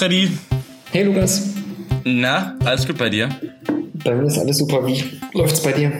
[0.00, 0.30] Freddy.
[0.92, 1.50] Hey Lukas.
[2.04, 3.28] Na, alles gut bei dir?
[4.02, 4.86] Bei mir ist alles super.
[4.86, 5.04] Wie
[5.34, 5.92] läuft's bei dir?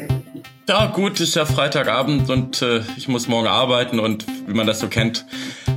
[0.66, 4.80] Ja, gut, ist ja Freitagabend und äh, ich muss morgen arbeiten und wie man das
[4.80, 5.26] so kennt,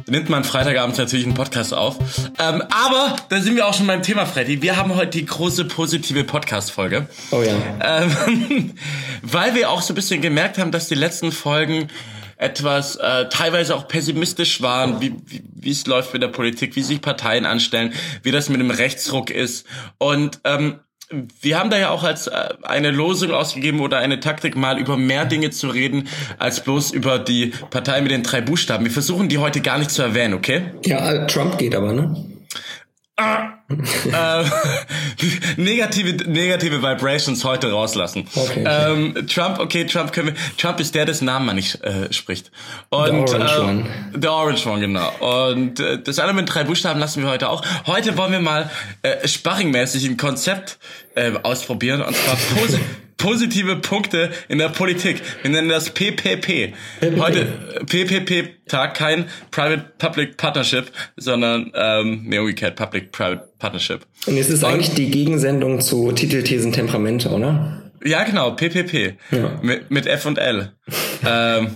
[0.07, 1.97] nimmt man Freitagabend natürlich einen Podcast auf.
[2.39, 4.61] Ähm, aber da sind wir auch schon beim Thema, Freddy.
[4.61, 7.07] Wir haben heute die große positive Podcast-Folge.
[7.31, 8.03] Oh ja.
[8.03, 8.71] Ähm,
[9.21, 11.89] weil wir auch so ein bisschen gemerkt haben, dass die letzten Folgen
[12.37, 16.83] etwas äh, teilweise auch pessimistisch waren, wie, wie, wie es läuft mit der Politik, wie
[16.83, 17.93] sich Parteien anstellen,
[18.23, 19.65] wie das mit dem Rechtsruck ist.
[19.97, 20.79] Und ähm,
[21.41, 24.97] wir haben da ja auch als äh, eine Losung ausgegeben oder eine Taktik mal über
[24.97, 26.07] mehr Dinge zu reden,
[26.39, 28.85] als bloß über die Partei mit den drei Buchstaben.
[28.85, 30.73] Wir versuchen die heute gar nicht zu erwähnen, okay?
[30.85, 32.32] Ja, Trump geht aber, ne?
[33.23, 33.59] Ah,
[34.41, 34.45] äh,
[35.57, 38.27] negative negative Vibrations heute rauslassen.
[38.35, 38.91] Okay, okay.
[38.91, 40.35] Ähm, Trump, okay, Trump können wir.
[40.57, 42.51] Trump ist der, dessen Namen man nicht äh, spricht.
[42.89, 43.85] Und der Orange äh, One.
[44.15, 45.47] Der Orange One, genau.
[45.47, 47.63] Und äh, das andere mit drei Buchstaben lassen wir heute auch.
[47.87, 48.69] Heute wollen wir mal
[49.01, 50.77] äh, sparringmäßig ein Konzept
[51.15, 52.37] äh, ausprobieren und zwar
[53.23, 55.21] positive Punkte in der Politik.
[55.41, 56.73] Wir nennen das PPP.
[56.99, 57.17] PPP.
[57.17, 57.45] Heute
[57.85, 64.01] PPP Tag kein Private Public Partnership, sondern ähm, nee, umgekehrt Public Private Partnership.
[64.27, 67.91] Und es ist eigentlich die Gegensendung zu Titelthesen Temperamente, oder?
[68.03, 69.15] Ja, genau, PPP.
[69.31, 69.57] Ja.
[69.61, 70.73] Mit, mit F und L.
[71.25, 71.75] ähm,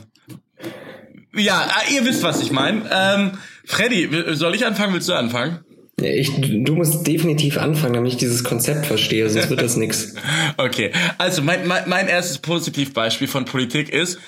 [1.34, 2.82] ja, ah, ihr wisst, was ich meine.
[2.92, 3.32] Ähm,
[3.64, 4.94] Freddy, soll ich anfangen?
[4.94, 5.60] Willst du anfangen?
[6.00, 10.14] Ich, du musst definitiv anfangen, damit ich dieses Konzept verstehe, sonst wird das nix.
[10.58, 14.20] Okay, also mein, mein, mein erstes Positivbeispiel von Politik ist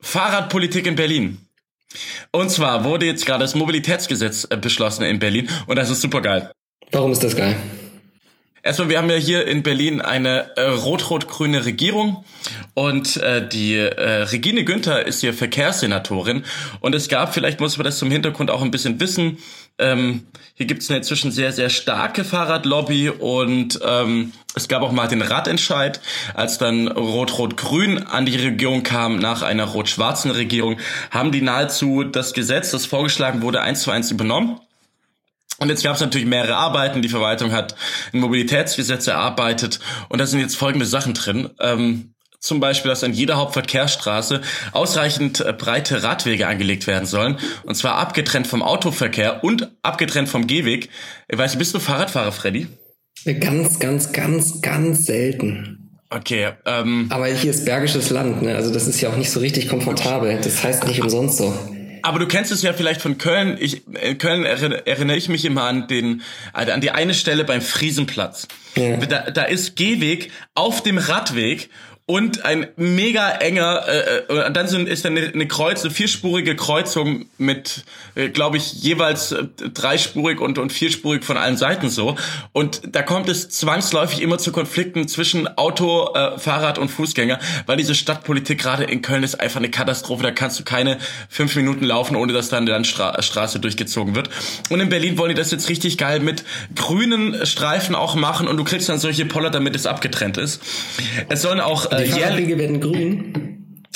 [0.00, 1.38] Fahrradpolitik in Berlin.
[2.32, 6.20] Und zwar wurde jetzt gerade das Mobilitätsgesetz äh, beschlossen in Berlin und das ist super
[6.20, 6.52] geil.
[6.92, 7.56] Warum ist das geil?
[8.62, 12.24] Erstmal, wir haben ja hier in Berlin eine äh, rot-rot-grüne Regierung
[12.74, 16.44] und äh, die äh, Regine Günther ist hier Verkehrssenatorin
[16.80, 19.38] und es gab, vielleicht muss man das zum Hintergrund auch ein bisschen wissen,
[19.78, 25.06] ähm, hier gibt es inzwischen sehr, sehr starke Fahrradlobby und ähm, es gab auch mal
[25.06, 26.00] den Radentscheid,
[26.32, 30.78] als dann Rot-Rot-Grün an die Regierung kam nach einer rot-schwarzen Regierung,
[31.10, 34.58] haben die nahezu das Gesetz, das vorgeschlagen wurde, eins zu eins übernommen.
[35.58, 37.02] Und jetzt gab es natürlich mehrere Arbeiten.
[37.02, 37.76] Die Verwaltung hat
[38.12, 41.50] ein Mobilitätsgesetz erarbeitet und da sind jetzt folgende Sachen drin.
[41.60, 42.14] Ähm,
[42.46, 44.40] zum Beispiel, dass an jeder Hauptverkehrsstraße
[44.72, 47.38] ausreichend äh, breite Radwege angelegt werden sollen.
[47.64, 50.88] Und zwar abgetrennt vom Autoverkehr und abgetrennt vom Gehweg.
[51.28, 52.68] Ich weiß, bist du Fahrradfahrer, Freddy?
[53.40, 55.98] Ganz, ganz, ganz, ganz selten.
[56.08, 58.54] Okay, ähm, Aber hier ist bergisches Land, ne?
[58.54, 60.38] Also das ist ja auch nicht so richtig komfortabel.
[60.40, 61.52] Das heißt nicht umsonst so.
[62.02, 63.56] aber du kennst es ja vielleicht von Köln.
[63.58, 67.42] Ich, in Köln erinnere, erinnere ich mich immer an den, also an die eine Stelle
[67.42, 68.46] beim Friesenplatz.
[68.76, 68.98] Ja.
[68.98, 71.70] Da, da ist Gehweg auf dem Radweg
[72.08, 76.54] und ein mega enger, äh, äh, dann sind, ist dann eine, eine Kreuz, eine vierspurige
[76.54, 77.84] Kreuzung mit,
[78.14, 82.14] äh, glaube ich, jeweils äh, dreispurig und, und vierspurig von allen Seiten so.
[82.52, 87.76] Und da kommt es zwangsläufig immer zu Konflikten zwischen Auto, äh, Fahrrad und Fußgänger, weil
[87.76, 90.22] diese Stadtpolitik gerade in Köln ist einfach eine Katastrophe.
[90.22, 94.30] Da kannst du keine fünf Minuten laufen, ohne dass dann eine Stra Straße durchgezogen wird.
[94.70, 96.44] Und in Berlin wollen die das jetzt richtig geil mit
[96.76, 100.62] grünen Streifen auch machen und du kriegst dann solche Poller, damit es abgetrennt ist.
[101.28, 103.32] Es sollen auch äh, Die Fahrradwege werden grün.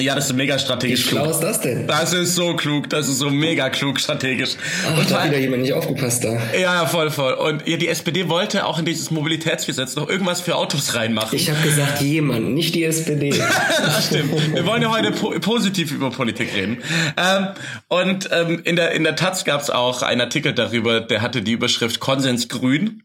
[0.00, 1.34] ja, das ist mega Wie strategisch schlau klug.
[1.34, 1.86] ist das denn?
[1.86, 4.56] Das ist so klug, das ist so mega klug strategisch.
[4.86, 6.38] Ach, und da hat wieder jemand nicht aufgepasst da.
[6.58, 7.34] ja, voll, voll.
[7.34, 11.36] Und ja, die SPD wollte auch in dieses Mobilitätsgesetz noch irgendwas für Autos reinmachen.
[11.36, 13.28] Ich habe gesagt, jemand, nicht die SPD.
[13.84, 14.54] das stimmt.
[14.54, 16.78] Wir wollen ja heute po positiv über Politik reden.
[17.18, 17.48] Ähm,
[17.88, 21.42] und ähm, in der in der Taz gab es auch einen Artikel darüber, der hatte
[21.42, 23.02] die Überschrift Konsens Grün.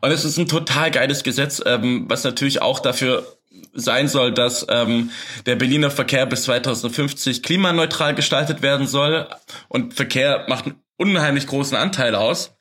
[0.00, 3.37] Und es ist ein total geiles Gesetz, ähm, was natürlich auch dafür
[3.74, 5.10] sein soll, dass ähm,
[5.46, 9.28] der Berliner Verkehr bis 2050 klimaneutral gestaltet werden soll.
[9.68, 12.58] Und Verkehr macht einen unheimlich großen Anteil aus.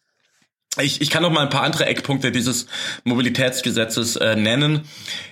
[0.79, 2.67] Ich, ich kann noch mal ein paar andere Eckpunkte dieses
[3.03, 4.81] Mobilitätsgesetzes äh, nennen.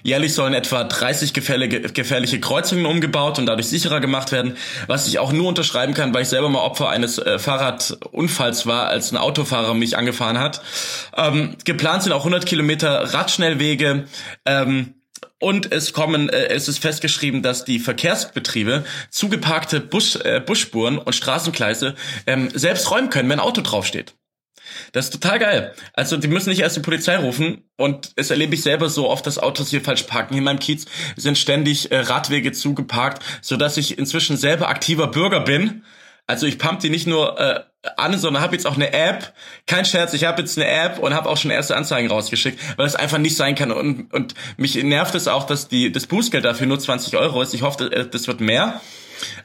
[0.01, 4.57] Jährlich sollen etwa 30 gefährliche, gefährliche Kreuzungen umgebaut und dadurch sicherer gemacht werden,
[4.87, 8.87] was ich auch nur unterschreiben kann, weil ich selber mal Opfer eines äh, Fahrradunfalls war,
[8.87, 10.61] als ein Autofahrer mich angefahren hat.
[11.15, 14.05] Ähm, geplant sind auch 100 Kilometer Radschnellwege.
[14.45, 14.95] Ähm,
[15.39, 21.13] und es kommen, äh, es ist festgeschrieben, dass die Verkehrsbetriebe zugeparkte Bus, äh, Busspuren und
[21.13, 21.95] Straßengleise
[22.25, 24.13] ähm, selbst räumen können, wenn ein Auto draufsteht.
[24.91, 25.73] Das ist total geil.
[25.93, 29.25] Also die müssen nicht erst die Polizei rufen und es erlebe ich selber so oft,
[29.27, 30.33] dass Autos hier falsch parken.
[30.33, 30.85] Hier in meinem Kiez
[31.15, 35.83] sind ständig äh, Radwege zugeparkt, so dass ich inzwischen selber aktiver Bürger bin.
[36.27, 37.59] Also ich pump die nicht nur äh,
[37.97, 39.33] an, sondern habe jetzt auch eine App.
[39.67, 42.87] Kein Scherz, ich habe jetzt eine App und habe auch schon erste Anzeigen rausgeschickt, weil
[42.87, 43.71] es einfach nicht sein kann.
[43.71, 47.53] Und, und mich nervt es auch, dass die das Bußgeld dafür nur 20 Euro ist.
[47.53, 48.81] Ich hoffe, äh, das wird mehr.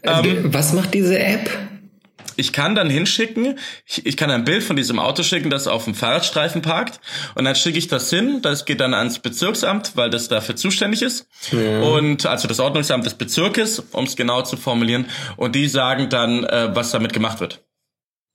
[0.03, 1.51] Ähm, Was macht diese App?
[2.37, 5.85] Ich kann dann hinschicken, ich, ich kann ein Bild von diesem Auto schicken, das auf
[5.85, 7.01] dem Fahrradstreifen parkt.
[7.35, 11.03] Und dann schicke ich das hin, das geht dann ans Bezirksamt, weil das dafür zuständig
[11.03, 11.27] ist.
[11.53, 11.81] Ja.
[11.81, 15.07] und also das Ordnungsamt des Bezirkes, um es genau zu formulieren.
[15.37, 17.65] Und die sagen dann, äh, was damit gemacht wird.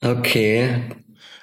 [0.04, 0.82] Okay,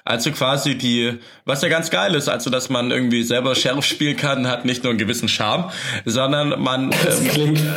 [0.04, 4.16] also quasi die, was ja ganz geil ist, also dass man irgendwie selber Sheriff spielen
[4.16, 5.70] kann, hat nicht nur einen gewissen Charme,
[6.04, 6.90] sondern man.
[7.04, 7.60] Das ähm, klingt.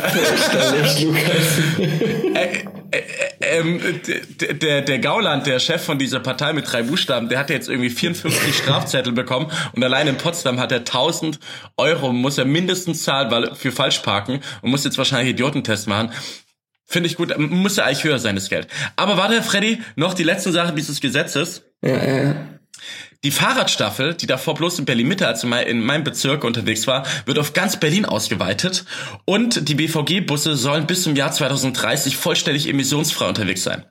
[2.36, 3.80] Äh, äh, äh, ähm,
[4.60, 7.90] der, der Gauland, der Chef von dieser Partei mit drei Buchstaben, der hat jetzt irgendwie
[7.90, 11.38] 54 Strafzettel bekommen und allein in Potsdam hat er 1000
[11.76, 16.12] Euro, muss er mindestens zahlen, weil für Falschparken und muss jetzt wahrscheinlich Idiotentest machen.
[16.84, 18.68] Finde ich gut, muss ja eigentlich höher sein, das Geld.
[18.94, 21.65] Aber warte, Freddy, noch die letzten Sachen dieses Gesetzes.
[21.82, 22.36] Ja, ja.
[23.24, 27.54] Die Fahrradstaffel, die davor bloß in Berlin-Mitte, also in meinem Bezirk unterwegs war, wird auf
[27.54, 28.84] ganz Berlin ausgeweitet
[29.24, 33.84] und die BVG-Busse sollen bis zum Jahr 2030 vollständig emissionsfrei unterwegs sein.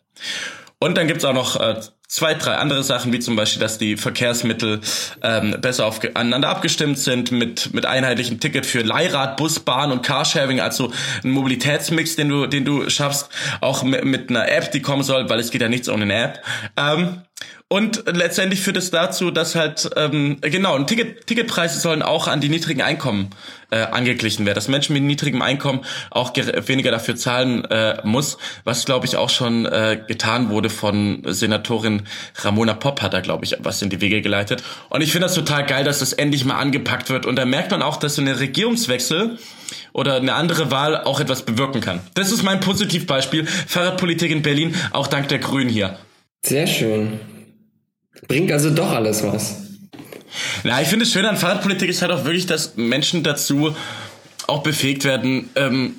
[0.80, 3.98] Und dann gibt's auch noch äh, zwei, drei andere Sachen, wie zum Beispiel, dass die
[3.98, 4.82] Verkehrsmittel
[5.22, 10.60] ähm, besser aufeinander abgestimmt sind mit, mit einheitlichem Ticket für Leihrad, Bus, Bahn und Carsharing,
[10.60, 10.92] also
[11.24, 13.30] ein Mobilitätsmix, den du, den du schaffst,
[13.62, 16.24] auch mit, mit einer App, die kommen soll, weil es geht ja nichts ohne eine
[16.24, 16.44] App.
[16.78, 17.22] Ähm,
[17.68, 22.40] und letztendlich führt es dazu, dass halt, ähm, genau, und Ticket, Ticketpreise sollen auch an
[22.40, 23.32] die niedrigen Einkommen
[23.72, 28.86] äh, angeglichen werden, dass Menschen mit niedrigem Einkommen auch weniger dafür zahlen äh, muss, was,
[28.86, 32.04] glaube ich, auch schon äh, getan wurde von Senatorin
[32.36, 34.64] Ramona Popp, hat da, glaube ich, was in die Wege geleitet.
[34.90, 37.26] Und ich finde das total geil, dass das endlich mal angepackt wird.
[37.26, 39.40] Und da merkt man auch, dass so eine Regierungswechsel
[39.92, 42.00] oder eine andere Wahl auch etwas bewirken kann.
[42.14, 43.48] Das ist mein Positivbeispiel.
[43.48, 45.98] Fahrradpolitik in Berlin, auch dank der Grünen hier.
[46.46, 47.20] Sehr schön.
[48.28, 49.64] Bringt also doch alles was.
[50.64, 53.76] Na, ich finde es schön an Fahrradpolitik ist halt auch wirklich, dass Menschen dazu
[54.48, 55.96] auch befähigt werden, ähm,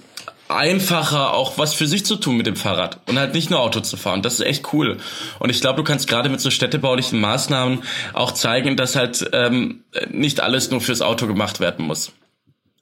[0.48, 3.80] einfacher auch was für sich zu tun mit dem Fahrrad und halt nicht nur Auto
[3.80, 4.22] zu fahren.
[4.22, 4.98] Das ist echt cool.
[5.40, 7.82] Und ich glaube, du kannst gerade mit so städtebaulichen Maßnahmen
[8.12, 12.12] auch zeigen, dass halt ähm, nicht alles nur fürs Auto gemacht werden muss.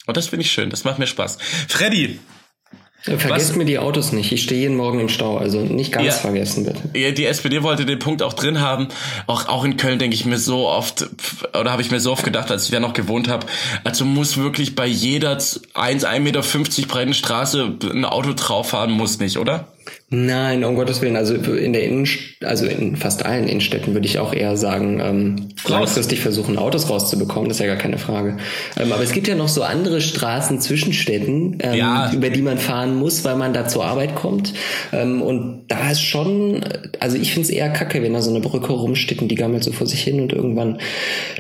[0.07, 0.69] Und das finde ich schön.
[0.69, 1.39] Das macht mir Spaß.
[1.69, 2.19] Freddy,
[3.05, 3.56] Vergesst Was?
[3.56, 4.33] mir die Autos nicht.
[4.33, 6.81] Ich stehe jeden Morgen im Stau, also nicht ganz ja, vergessen bitte.
[6.99, 8.89] Ja, die SPD wollte den Punkt auch drin haben.
[9.27, 11.06] Auch, auch in Köln denke ich mir so oft,
[11.59, 13.45] oder habe ich mir so oft gedacht, als ich da noch gewohnt habe,
[13.85, 16.43] also muss wirklich bei jeder 1, 1,50 Meter
[16.89, 19.67] breiten Straße ein Auto drauf fahren, muss nicht, oder?
[20.11, 21.17] Nein, um Gottes Willen.
[21.17, 25.49] Also in der Innenst also in fast allen Innenstädten würde ich auch eher sagen, ähm,
[25.67, 27.49] langfristig versuchen, Autos rauszubekommen.
[27.49, 28.37] Das ist ja gar keine Frage.
[28.79, 32.13] Ähm, aber es gibt ja noch so andere Straßen zwischen Städten, ähm, ja.
[32.13, 34.55] über die man fahren muss, weil man da zur Arbeit kommt.
[34.93, 36.65] Ähm, und da ist schon,
[37.01, 39.65] also ich finde es eher kacke, wenn da so eine Brücke rumsteht und die gammelt
[39.65, 40.79] so vor sich hin und irgendwann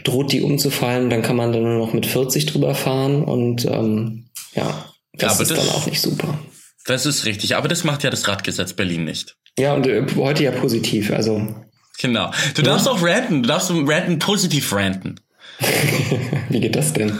[0.04, 1.10] droht die umzufallen.
[1.10, 4.86] Dann kann man dann nur noch mit 40 drüber fahren und ähm, ja,
[5.16, 6.38] das ja, ist das dann auch nicht super.
[6.84, 9.36] Das ist richtig, aber das macht ja das Radgesetz Berlin nicht.
[9.58, 11.54] Ja, und äh, heute ja positiv, also.
[12.00, 12.30] Genau.
[12.54, 12.68] Du ja.
[12.68, 15.20] darfst auch ranten, du darfst ranten positiv ranten.
[16.48, 17.12] wie geht das denn?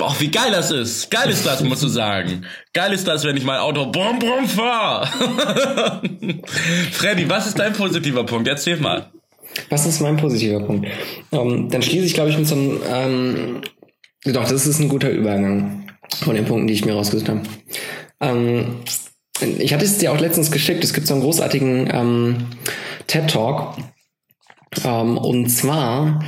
[0.00, 1.10] Ach, wie geil das ist.
[1.10, 2.46] Geil ist das, musst du sagen.
[2.72, 5.06] Geil ist das, wenn ich mein Auto brum brum fahr.
[6.92, 8.48] Freddy, was ist dein positiver Punkt?
[8.48, 9.10] Erzähl mal.
[9.70, 10.88] Was ist mein positiver Punkt?
[11.32, 13.60] Ähm, dann schließe ich, glaube ich, mit so einem, ähm,
[14.24, 15.86] doch, das ist ein guter Übergang
[16.22, 17.42] von den Punkten, die ich mir rausgesucht habe.
[18.24, 18.76] Ähm,
[19.58, 20.84] ich hatte es dir auch letztens geschickt.
[20.84, 22.46] Es gibt so einen großartigen ähm,
[23.06, 23.76] TED Talk.
[24.84, 26.24] Ähm, und zwar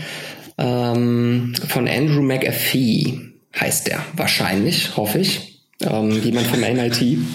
[0.59, 3.21] ähm, von Andrew McAfee
[3.59, 4.05] heißt der.
[4.15, 5.56] Wahrscheinlich, hoffe ich.
[5.83, 7.19] Ähm, jemand vom NIT.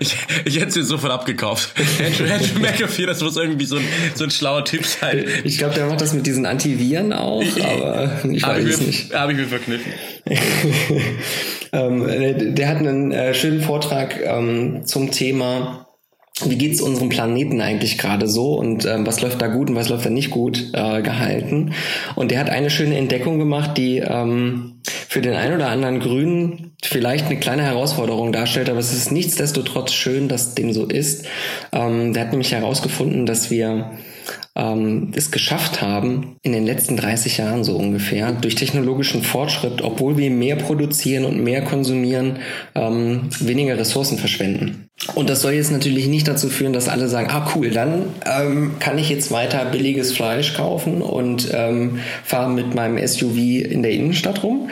[0.00, 1.74] Ich, ich hätte sie sofort abgekauft.
[2.04, 3.84] Andrew, Andrew McAfee, das muss irgendwie so ein,
[4.14, 5.26] so ein schlauer Typ sein.
[5.44, 9.14] Ich glaube, der macht das mit diesen Antiviren auch, aber ich weiß es nicht.
[9.14, 9.92] Habe ich mir verkniffen.
[11.72, 15.86] ähm, der hat einen äh, schönen Vortrag ähm, zum Thema
[16.44, 19.88] wie geht's unserem Planeten eigentlich gerade so und ähm, was läuft da gut und was
[19.88, 21.72] läuft da nicht gut äh, gehalten.
[22.14, 26.72] Und der hat eine schöne Entdeckung gemacht, die ähm, für den einen oder anderen Grünen
[26.82, 31.26] vielleicht eine kleine Herausforderung darstellt, aber es ist nichtsdestotrotz schön, dass dem so ist.
[31.72, 33.92] Ähm, der hat nämlich herausgefunden, dass wir
[34.56, 40.16] ähm, es geschafft haben, in den letzten 30 Jahren so ungefähr, durch technologischen Fortschritt, obwohl
[40.16, 42.38] wir mehr produzieren und mehr konsumieren,
[42.74, 44.85] ähm, weniger Ressourcen verschwenden.
[45.14, 48.72] Und das soll jetzt natürlich nicht dazu führen, dass alle sagen, ah cool, dann ähm,
[48.80, 53.92] kann ich jetzt weiter billiges Fleisch kaufen und ähm, fahre mit meinem SUV in der
[53.92, 54.70] Innenstadt rum.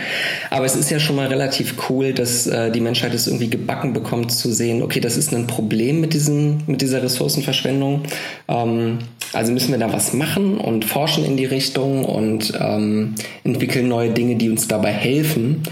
[0.51, 3.93] Aber es ist ja schon mal relativ cool, dass äh, die Menschheit es irgendwie gebacken
[3.93, 8.05] bekommt zu sehen, okay, das ist ein Problem mit, diesem, mit dieser Ressourcenverschwendung.
[8.49, 9.01] Ähm,
[9.35, 13.15] also müssen wir da was machen und forschen in die Richtung und ähm,
[13.45, 15.63] entwickeln neue Dinge, die uns dabei helfen,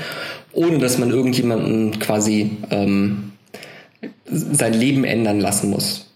[0.53, 3.32] ohne dass man irgendjemanden quasi ähm,
[4.27, 6.09] sein Leben ändern lassen muss.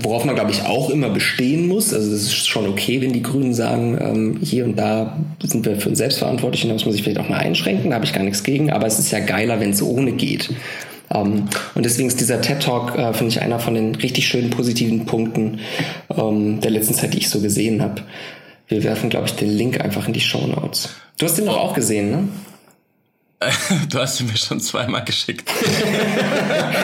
[0.00, 1.94] worauf man, glaube ich, auch immer bestehen muss.
[1.94, 5.80] Also das ist schon okay, wenn die Grünen sagen, ähm, hier und da sind wir
[5.80, 8.04] für uns selbst verantwortlich und da muss man sich vielleicht auch mal einschränken, da habe
[8.04, 10.50] ich gar nichts gegen, aber es ist ja geiler, wenn es ohne geht.
[11.14, 14.50] Ähm, und deswegen ist dieser TED Talk, äh, finde ich, einer von den richtig schönen
[14.50, 15.60] positiven Punkten
[16.16, 18.02] ähm, der letzten Zeit, die ich so gesehen habe.
[18.66, 20.90] Wir werfen, glaube ich, den Link einfach in die Show Notes.
[21.18, 22.28] Du hast den doch auch gesehen, ne?
[23.90, 25.48] Du hast ihn mir schon zweimal geschickt.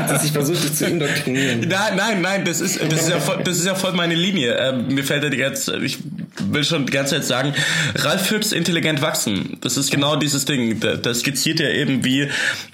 [0.09, 1.61] Dass ich versuche, dich zu indoktrinieren.
[1.69, 4.57] Nein, nein, nein, das ist, das ist, ja, voll, das ist ja voll meine Linie.
[4.57, 5.99] Ähm, mir fällt ja die ganze, ich
[6.41, 7.55] will schon die ganze Zeit sagen,
[7.97, 9.59] Ralf Füchs intelligent wachsen.
[9.61, 10.81] Das ist genau dieses Ding.
[10.81, 12.29] Das skizziert ja eben, wie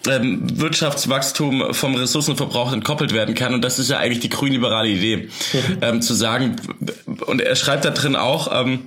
[0.09, 3.55] ähm, Wirtschaftswachstum vom Ressourcenverbrauch entkoppelt werden kann.
[3.55, 5.29] Und das ist ja eigentlich die grünliberale Idee.
[5.81, 6.57] Ähm, zu sagen,
[7.27, 8.87] und er schreibt da drin auch, ähm,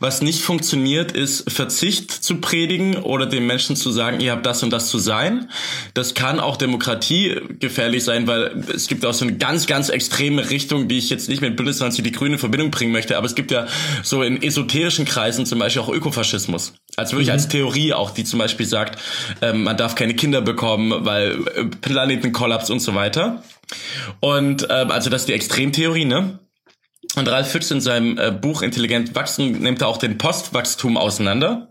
[0.00, 4.62] was nicht funktioniert, ist Verzicht zu predigen oder den Menschen zu sagen, ihr habt das
[4.62, 5.50] und das zu sein.
[5.94, 10.50] Das kann auch Demokratie gefährlich sein, weil es gibt auch so eine ganz, ganz extreme
[10.50, 13.16] Richtung, die ich jetzt nicht mit Bündnis 90 die Grüne in Verbindung bringen möchte.
[13.16, 13.66] Aber es gibt ja
[14.02, 16.74] so in esoterischen Kreisen zum Beispiel auch Ökofaschismus.
[16.96, 17.34] Also wirklich mhm.
[17.34, 19.00] als Theorie auch, die zum Beispiel sagt,
[19.40, 23.42] ähm, man darf keine Kinder bekommen, weil äh, Planetenkollaps und so weiter.
[24.20, 26.38] Und ähm, also das ist die Extremtheorie, ne?
[27.14, 31.68] Und Ralf Füchs in seinem äh, Buch Intelligent wachsen nimmt er auch den Postwachstum auseinander.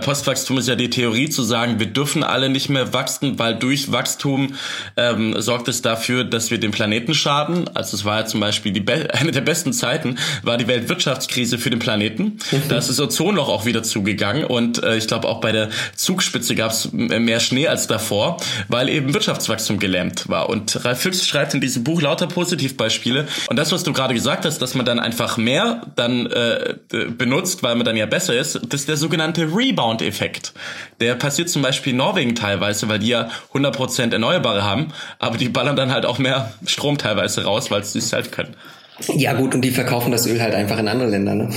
[0.00, 3.92] Postwachstum ist ja die Theorie zu sagen, wir dürfen alle nicht mehr wachsen, weil durch
[3.92, 4.54] Wachstum
[4.96, 7.68] ähm, sorgt es dafür, dass wir den Planeten schaden.
[7.74, 11.70] Also es war ja zum Beispiel die eine der besten Zeiten, war die Weltwirtschaftskrise für
[11.70, 12.38] den Planeten.
[12.50, 12.62] Mhm.
[12.68, 16.54] Da ist das Ozonloch auch wieder zugegangen und äh, ich glaube auch bei der Zugspitze
[16.54, 20.48] gab es mehr Schnee als davor, weil eben Wirtschaftswachstum gelähmt war.
[20.48, 23.26] Und Ralf Füchs schreibt in diesem Buch lauter Positivbeispiele.
[23.48, 26.74] Und das, was du gerade gesagt hast, dass man dann einfach mehr dann äh,
[27.16, 30.52] benutzt, weil man dann ja besser ist, das ist der sogenannte Rebound-Effekt.
[31.00, 35.48] Der passiert zum Beispiel in Norwegen teilweise, weil die ja 100% Erneuerbare haben, aber die
[35.48, 38.56] ballern dann halt auch mehr Strom teilweise raus, weil sie es halt können.
[39.14, 41.50] Ja gut, und die verkaufen das Öl halt einfach in andere Länder, ne?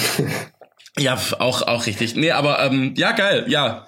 [0.97, 2.15] ja, auch, auch richtig.
[2.15, 3.85] Nee, aber ähm, ja, geil, ja.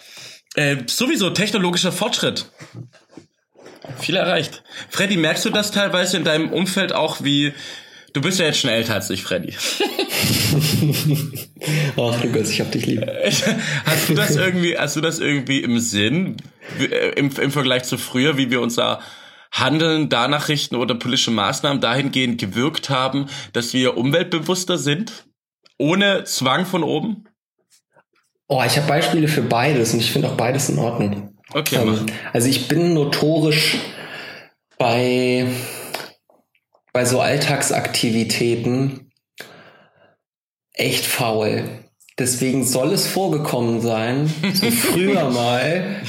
[0.55, 2.45] Äh, sowieso technologischer Fortschritt.
[3.99, 4.63] Viel erreicht.
[4.89, 7.53] Freddy, merkst du das teilweise in deinem Umfeld auch, wie
[8.13, 9.53] Du bist ja jetzt schon älter als ich, Freddy.
[11.97, 13.05] Ach, Lukas, ich hab dich lieb.
[13.85, 16.37] Hast du das irgendwie, hast du das irgendwie im Sinn,
[16.79, 18.99] äh, im, im Vergleich zu früher, wie wir unser
[19.51, 25.25] Handeln danach richten oder politische Maßnahmen dahingehend gewirkt haben, dass wir umweltbewusster sind?
[25.77, 27.25] Ohne Zwang von oben?
[28.47, 31.37] Oh, ich habe Beispiele für beides und ich finde auch beides in Ordnung.
[31.53, 31.77] Okay.
[31.77, 33.77] Ähm, also ich bin notorisch
[34.77, 35.47] bei
[36.93, 39.11] bei so Alltagsaktivitäten
[40.73, 41.63] echt faul.
[42.19, 46.01] Deswegen soll es vorgekommen sein, so früher mal,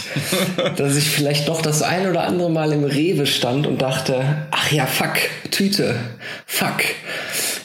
[0.77, 4.71] dass ich vielleicht doch das ein oder andere Mal im Rewe stand und dachte, ach
[4.73, 5.15] ja, fuck,
[5.51, 5.97] Tüte,
[6.45, 6.83] fuck,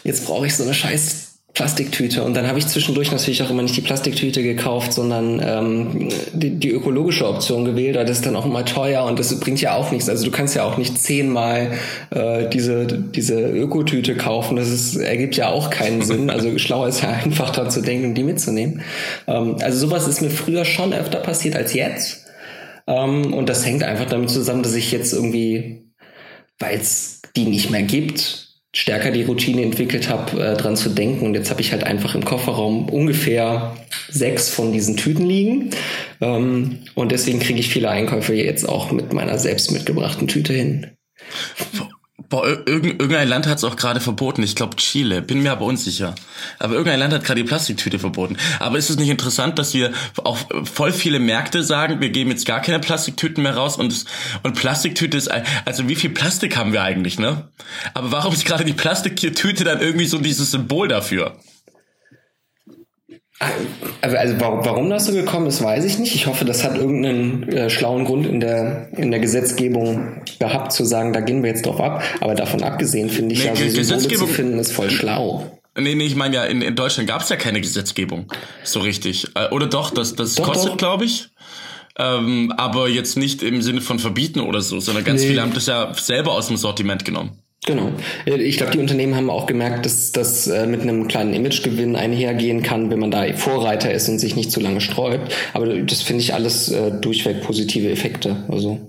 [0.03, 1.26] jetzt brauche ich so eine scheiß
[1.57, 2.23] Plastiktüte.
[2.23, 6.51] Und dann habe ich zwischendurch natürlich auch immer nicht die Plastiktüte gekauft, sondern ähm, die,
[6.51, 7.95] die ökologische Option gewählt.
[7.95, 10.07] Das ist dann auch immer teuer und das bringt ja auch nichts.
[10.07, 11.71] Also du kannst ja auch nicht zehnmal
[12.11, 14.55] äh, diese, diese Ökotüte kaufen.
[14.55, 16.29] Das ist, ergibt ja auch keinen Sinn.
[16.29, 18.83] Also schlauer ist ja einfach daran zu denken, die mitzunehmen.
[19.25, 22.27] Ähm, also sowas ist mir früher schon öfter passiert als jetzt.
[22.85, 25.87] Ähm, und das hängt einfach damit zusammen, dass ich jetzt irgendwie,
[26.59, 28.46] weil es die nicht mehr gibt,
[28.77, 31.25] stärker die Routine entwickelt habe, äh, dran zu denken.
[31.25, 33.75] Und jetzt habe ich halt einfach im Kofferraum ungefähr
[34.07, 35.71] sechs von diesen Tüten liegen.
[36.21, 40.91] Ähm, und deswegen kriege ich viele Einkäufe jetzt auch mit meiner selbst mitgebrachten Tüte hin.
[42.29, 44.43] Boah, irgendein Land hat es auch gerade verboten.
[44.43, 46.13] Ich glaube Chile, bin mir aber unsicher.
[46.59, 48.35] Aber irgendein Land hat gerade die Plastiktüte verboten.
[48.59, 49.93] Aber ist es nicht interessant, dass wir
[50.23, 54.05] auch voll viele Märkte sagen, wir geben jetzt gar keine Plastiktüten mehr raus und,
[54.43, 55.29] und Plastiktüte ist,
[55.65, 57.47] also wie viel Plastik haben wir eigentlich, ne?
[57.93, 61.37] Aber warum ist gerade die Plastiktüte dann irgendwie so dieses Symbol dafür?
[64.01, 66.15] Also, also warum das so gekommen ist, weiß ich nicht.
[66.15, 70.85] Ich hoffe, das hat irgendeinen äh, schlauen Grund in der, in der Gesetzgebung gehabt, zu
[70.85, 72.01] sagen, da gehen wir jetzt drauf ab.
[72.19, 75.59] Aber davon abgesehen finde ich nee, ja, so Symbole zu finden, ist voll schlau.
[75.79, 78.25] Nee, nee, ich meine ja, in, in Deutschland gab es ja keine Gesetzgebung
[78.63, 79.27] so richtig.
[79.35, 81.29] Äh, oder doch, das, das doch, kostet, glaube ich.
[81.99, 85.29] Ähm, aber jetzt nicht im Sinne von verbieten oder so, sondern ganz nee.
[85.29, 87.39] viele haben das ja selber aus dem Sortiment genommen.
[87.65, 87.91] Genau.
[88.25, 92.63] Ich glaube, die Unternehmen haben auch gemerkt, dass das äh, mit einem kleinen Imagegewinn einhergehen
[92.63, 95.35] kann, wenn man da Vorreiter ist und sich nicht zu lange sträubt.
[95.53, 98.45] Aber das finde ich alles äh, durchweg positive Effekte.
[98.47, 98.79] Also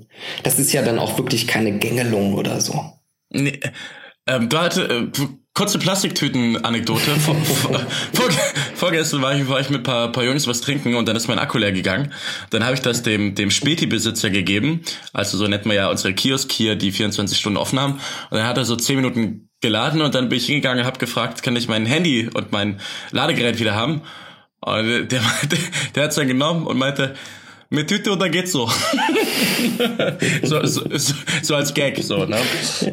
[0.42, 2.92] das ist ja dann auch wirklich keine Gängelung oder so.
[3.30, 3.58] Nee,
[4.28, 5.26] ähm, du, hatte, äh,
[5.58, 7.10] kurze Plastiktüten-Anekdote.
[7.16, 7.80] vor, vor,
[8.12, 8.30] vor,
[8.76, 11.40] vorgestern war ich, war ich mit paar, paar Jungs was trinken und dann ist mein
[11.40, 12.12] Akku leer gegangen.
[12.50, 14.82] Dann habe ich das dem, dem Späti-Besitzer gegeben.
[15.12, 17.94] Also so nennt man ja unsere Kiosk hier, die 24 Stunden offen haben.
[17.94, 21.00] Und dann hat er so 10 Minuten geladen und dann bin ich hingegangen und habe
[21.00, 24.02] gefragt, kann ich mein Handy und mein Ladegerät wieder haben?
[24.60, 25.22] Und der, der,
[25.96, 27.16] der hat es dann genommen und meinte,
[27.70, 28.68] mit Tüte oder geht's so?
[30.42, 32.36] so, so, so, so, als Gag, so, ne?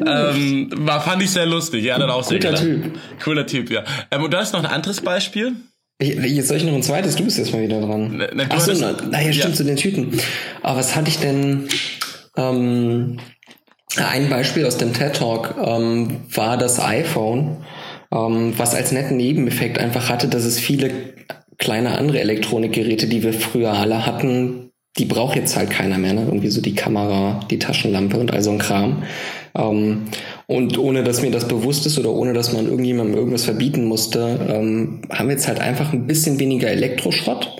[0.06, 2.98] Ähm, war, fand ich sehr lustig, ja, dann auch sehr Guter Typ.
[3.22, 3.84] Cooler Typ, ja.
[4.10, 5.54] Ähm, und du hast noch ein anderes Beispiel?
[5.98, 8.16] Ich, jetzt soll ich noch ein zweites, du bist jetzt mal wieder dran.
[8.18, 9.56] Na, na, du Achso, hattest- na, naja, stimmt, ja.
[9.56, 10.20] zu den Tüten.
[10.62, 11.68] Aber was hatte ich denn?
[12.36, 13.18] Ähm,
[13.96, 17.64] ein Beispiel aus dem TED Talk ähm, war das iPhone,
[18.12, 20.90] ähm, was als netten Nebeneffekt einfach hatte, dass es viele
[21.56, 24.65] kleine andere Elektronikgeräte, die wir früher alle hatten,
[24.98, 26.14] die braucht jetzt halt keiner mehr.
[26.14, 26.24] Ne?
[26.26, 29.02] Irgendwie so die Kamera, die Taschenlampe und all so ein Kram.
[29.56, 30.04] Ähm,
[30.46, 34.38] und ohne dass mir das bewusst ist oder ohne dass man irgendjemandem irgendwas verbieten musste,
[34.48, 37.56] ähm, haben wir jetzt halt einfach ein bisschen weniger Elektroschrott.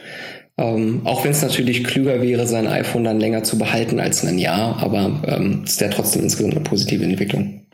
[0.59, 4.38] Ähm, auch wenn es natürlich klüger wäre, sein iPhone dann länger zu behalten als ein
[4.38, 7.66] Jahr, aber ähm, ist ja trotzdem insgesamt eine positive Entwicklung.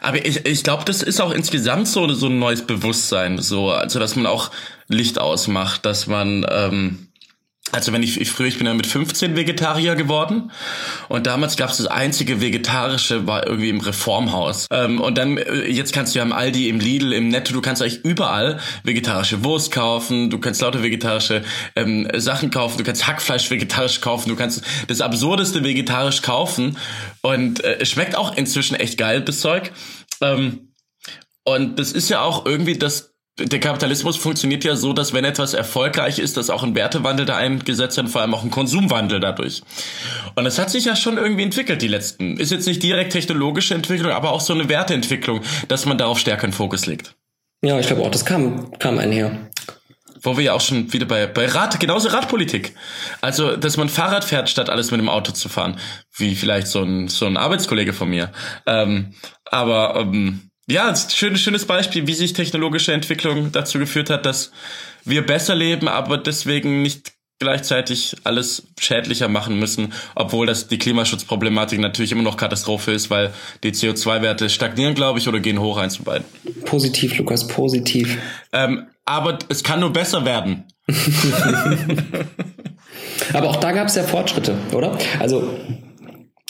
[0.00, 3.98] Aber ich, ich glaube, das ist auch insgesamt so, so ein neues Bewusstsein, so, also
[3.98, 4.50] dass man auch
[4.86, 7.08] Licht ausmacht, dass man, ähm,
[7.72, 10.52] also wenn ich, ich früher, ich bin ja mit 15 Vegetarier geworden
[11.08, 15.66] und damals gab es das einzige vegetarische war irgendwie im Reformhaus ähm, und dann äh,
[15.66, 19.42] jetzt kannst du ja im Aldi, im Lidl, im Netto, du kannst eigentlich überall vegetarische
[19.44, 21.42] Wurst kaufen, du kannst lauter vegetarische
[21.74, 26.76] ähm, Sachen kaufen, du kannst Hackfleisch vegetarisch kaufen, du kannst das absurdeste vegetarisch kaufen
[27.22, 29.72] und äh, es schmeckt auch inzwischen echt geil, das Zeug.
[30.20, 30.68] Ähm,
[31.44, 35.54] und das ist ja auch irgendwie das der Kapitalismus funktioniert ja so, dass wenn etwas
[35.54, 39.62] erfolgreich ist, dass auch ein Wertewandel da eingesetzt wird, vor allem auch ein Konsumwandel dadurch.
[40.36, 42.36] Und das hat sich ja schon irgendwie entwickelt, die letzten.
[42.36, 46.44] Ist jetzt nicht direkt technologische Entwicklung, aber auch so eine Werteentwicklung, dass man darauf stärker
[46.44, 47.16] einen Fokus legt.
[47.62, 49.50] Ja, ich glaube auch, das kam, kam einher.
[50.22, 52.74] Wo wir ja auch schon wieder bei, bei Rad, genauso Radpolitik.
[53.20, 55.78] Also, dass man Fahrrad fährt, statt alles mit dem Auto zu fahren.
[56.16, 58.30] Wie vielleicht so ein, so ein Arbeitskollege von mir.
[58.66, 63.78] Ähm, aber, ähm, ja, es ist ein schönes, schönes Beispiel, wie sich technologische Entwicklung dazu
[63.78, 64.50] geführt hat, dass
[65.04, 71.80] wir besser leben, aber deswegen nicht gleichzeitig alles schädlicher machen müssen, obwohl das die Klimaschutzproblematik
[71.80, 75.94] natürlich immer noch Katastrophe ist, weil die CO2-Werte stagnieren, glaube ich, oder gehen hoch, eins
[75.94, 76.24] zu beiden.
[76.64, 78.18] Positiv, Lukas, positiv.
[78.52, 80.64] Ähm, aber es kann nur besser werden.
[83.32, 84.98] Aber auch da gab es ja Fortschritte, oder?
[85.18, 85.58] Also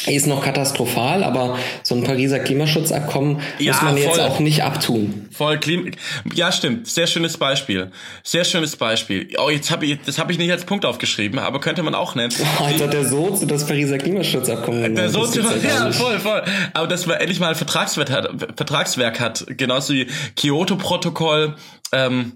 [0.06, 4.20] ist noch katastrophal, aber so ein Pariser Klimaschutzabkommen Ja, muss man jetzt voll.
[4.20, 5.28] auch nicht abtun.
[5.30, 5.90] Voll Klima.
[6.34, 6.88] Ja, stimmt.
[6.88, 7.90] Sehr schönes Beispiel.
[8.22, 9.28] Sehr schönes Beispiel.
[9.38, 12.14] Oh, jetzt habe ich, das habe ich nicht als Punkt aufgeschrieben, aber könnte man auch
[12.14, 12.32] nennen.
[12.60, 14.94] Oh, jetzt hat der Sozi das Pariser Klimaschutzabkommen.
[14.94, 16.42] Der Das so gibt's ja ja, voll, voll.
[16.72, 21.56] Aber dass man endlich mal ein Vertragswerk hat, Vertragswerk hat, genauso wie Kyoto-Protokoll,
[21.92, 22.32] ähm,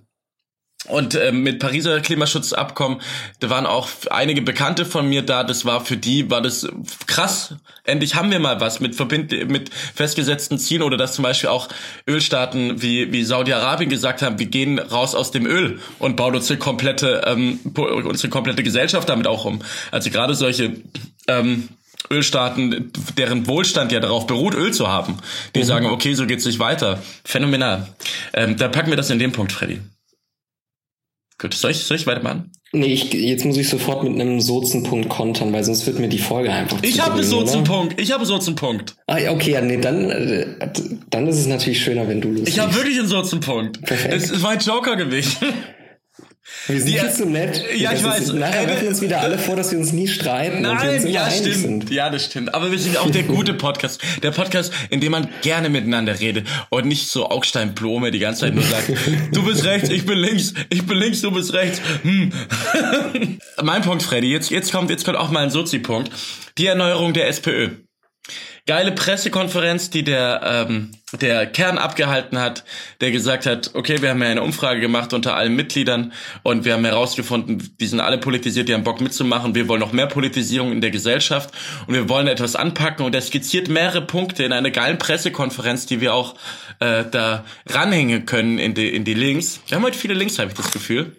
[0.88, 3.00] und ähm, mit Pariser Klimaschutzabkommen,
[3.40, 5.44] da waren auch einige Bekannte von mir da.
[5.44, 6.68] Das war für die war das
[7.06, 7.54] krass.
[7.84, 11.68] Endlich haben wir mal was mit verbind mit festgesetzten Zielen oder dass zum Beispiel auch
[12.06, 16.58] Ölstaaten wie wie Saudi-Arabien gesagt haben, wir gehen raus aus dem Öl und bauen unsere
[16.58, 19.60] komplette ähm, unsere komplette Gesellschaft damit auch um.
[19.90, 20.76] Also gerade solche
[21.26, 21.68] ähm,
[22.10, 25.18] Ölstaaten, deren Wohlstand ja darauf beruht, Öl zu haben,
[25.54, 27.02] die sagen, okay, so geht's nicht weiter.
[27.24, 27.88] Phänomenal.
[28.32, 29.80] Ähm, da packen wir das in den Punkt, Freddy.
[31.40, 32.50] Gut, soll ich, soll ich weitermachen?
[32.72, 36.18] Nee, ich, jetzt muss ich sofort mit einem Sozenpunkt kontern, weil sonst wird mir die
[36.18, 37.24] Folge einfach Ich zu habe einen?
[37.24, 37.98] Sozenpunkt.
[38.00, 38.96] Ich habe einen Sozenpunkt.
[39.06, 40.46] Ah, ja, okay, ja, nee, dann, äh,
[41.08, 43.80] dann ist es natürlich schöner, wenn du los Ich habe wirklich einen Sozenpunkt.
[43.82, 44.12] Perfekt.
[44.14, 45.36] Das ist mein Joker gewesen.
[46.66, 47.64] Wir sind viel zu nett.
[47.76, 48.20] ja, ich weiß.
[48.20, 51.30] Ist, nachher Äh, werfen uns wieder alle vor, dass wir uns nie streiten Nein, ja,
[51.30, 51.54] stimmt.
[51.56, 51.90] sind.
[51.90, 52.54] Ja, das stimmt.
[52.54, 54.00] Aber wir sind auch der gute Podcast.
[54.22, 58.42] Der Podcast, in dem man gerne miteinander redet und nicht so Augstein Blome die ganze
[58.42, 58.90] Zeit nur sagt,
[59.32, 61.80] du bist rechts, ich bin links, ich bin links, du bist rechts.
[62.02, 62.32] Hm.
[63.62, 64.30] mein Punkt, Freddy.
[64.30, 66.10] Jetzt, jetzt kommt, jetzt kommt auch mal ein Sozi-Punkt.
[66.58, 67.70] Die Erneuerung der SPÖ.
[68.68, 70.90] Geile Pressekonferenz, die der, ähm,
[71.22, 72.64] der Kern abgehalten hat,
[73.00, 76.74] der gesagt hat, okay, wir haben ja eine Umfrage gemacht unter allen Mitgliedern und wir
[76.74, 80.70] haben herausgefunden, die sind alle politisiert, die haben Bock mitzumachen, wir wollen noch mehr Politisierung
[80.70, 81.48] in der Gesellschaft
[81.86, 86.02] und wir wollen etwas anpacken und er skizziert mehrere Punkte in einer geilen Pressekonferenz, die
[86.02, 86.34] wir auch
[86.80, 89.60] äh, da ranhängen können in die, in die Links.
[89.66, 91.16] Wir haben heute viele Links, habe ich das Gefühl.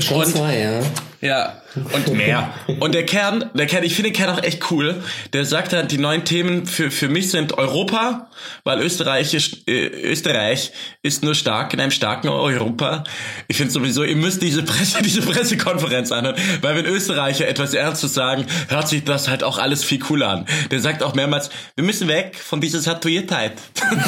[0.00, 0.80] Schon Und- zwei, ja.
[1.20, 2.52] Ja, und mehr.
[2.80, 5.02] Und der Kern, der Kern, ich finde den Kern auch echt cool.
[5.32, 8.30] Der sagt halt, die neuen Themen für, für mich sind Europa,
[8.64, 13.04] weil Österreich ist, äh, Österreich ist nur stark in einem starken Europa.
[13.48, 18.14] Ich finde sowieso, ihr müsst diese Presse, diese Pressekonferenz anhören, weil wenn Österreicher etwas Ernstes
[18.14, 20.46] sagen, hört sich das halt auch alles viel cooler an.
[20.70, 23.52] Der sagt auch mehrmals, wir müssen weg von dieser Satuiertheit.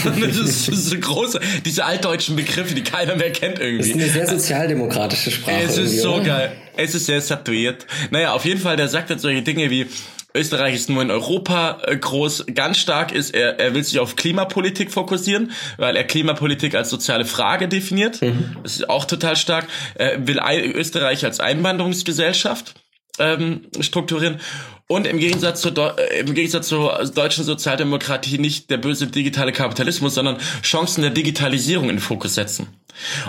[0.05, 3.79] das, ist, das ist so große, diese altdeutschen Begriffe, die keiner mehr kennt irgendwie.
[3.79, 5.63] Das ist eine sehr sozialdemokratische Sprache.
[5.63, 6.25] Es ist so oder?
[6.25, 6.57] geil.
[6.79, 7.87] Es ist sehr satuiert.
[8.11, 9.87] Naja, auf jeden Fall, der sagt halt solche Dinge wie,
[10.35, 12.47] Österreich ist nur in Europa äh, groß.
[12.55, 17.25] Ganz stark ist, er, er will sich auf Klimapolitik fokussieren, weil er Klimapolitik als soziale
[17.25, 18.23] Frage definiert.
[18.23, 18.57] Mhm.
[18.63, 19.67] Das ist auch total stark.
[19.95, 20.39] Er will
[20.75, 22.75] Österreich als Einwanderungsgesellschaft
[23.19, 24.39] ähm, strukturieren.
[24.87, 30.15] Und im Gegensatz, zur äh, im Gegensatz zur deutschen Sozialdemokratie nicht der böse digitale Kapitalismus,
[30.15, 32.69] sondern Chancen der Digitalisierung in den Fokus setzen.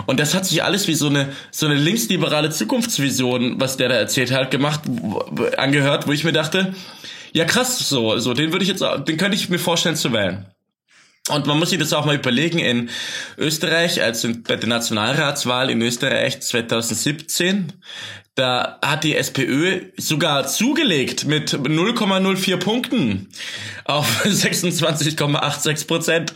[0.06, 3.94] Und das hat sich alles wie so eine, so eine linksliberale Zukunftsvision, was der da
[3.96, 4.80] erzählt hat, gemacht,
[5.58, 6.74] angehört, wo ich mir dachte,
[7.32, 10.46] ja krass, so, so, den würde ich jetzt, den könnte ich mir vorstellen zu wählen.
[11.28, 12.90] Und man muss sich das auch mal überlegen, in
[13.36, 17.72] Österreich, als bei der Nationalratswahl in Österreich 2017,
[18.34, 23.28] da hat die SPÖ sogar zugelegt mit 0,04 Punkten
[23.84, 26.32] auf 26,86 Prozent.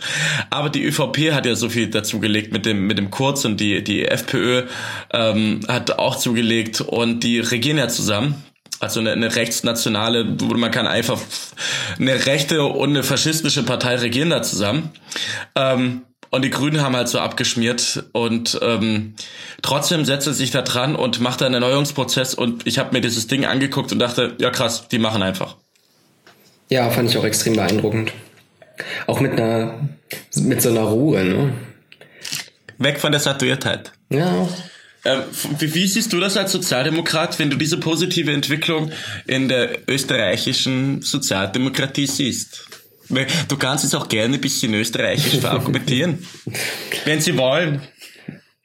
[0.50, 3.82] Aber die ÖVP hat ja so viel dazugelegt mit dem, mit dem Kurz und die,
[3.82, 4.66] die FPÖ
[5.12, 8.44] ähm, hat auch zugelegt und die regieren ja zusammen.
[8.84, 11.18] Also eine, eine rechtsnationale, man kann einfach
[11.98, 14.90] eine rechte und eine faschistische Partei regieren da zusammen.
[15.54, 19.14] Ähm, und die Grünen haben halt so abgeschmiert und ähm,
[19.62, 23.26] trotzdem setzt er sich da dran und macht einen Erneuerungsprozess und ich habe mir dieses
[23.26, 25.56] Ding angeguckt und dachte, ja krass, die machen einfach.
[26.68, 28.12] Ja, fand ich auch extrem beeindruckend.
[29.06, 29.78] Auch mit einer,
[30.34, 31.54] mit so einer Ruhe, ne?
[32.76, 33.92] Weg von der Satuiertheit.
[34.10, 34.46] Ja.
[35.04, 35.22] Ähm,
[35.58, 38.90] wie, wie siehst du das als Sozialdemokrat, wenn du diese positive Entwicklung
[39.26, 42.66] in der österreichischen Sozialdemokratie siehst?
[43.48, 46.26] Du kannst es auch gerne ein bisschen österreichisch verargumentieren.
[47.04, 47.82] wenn sie wollen.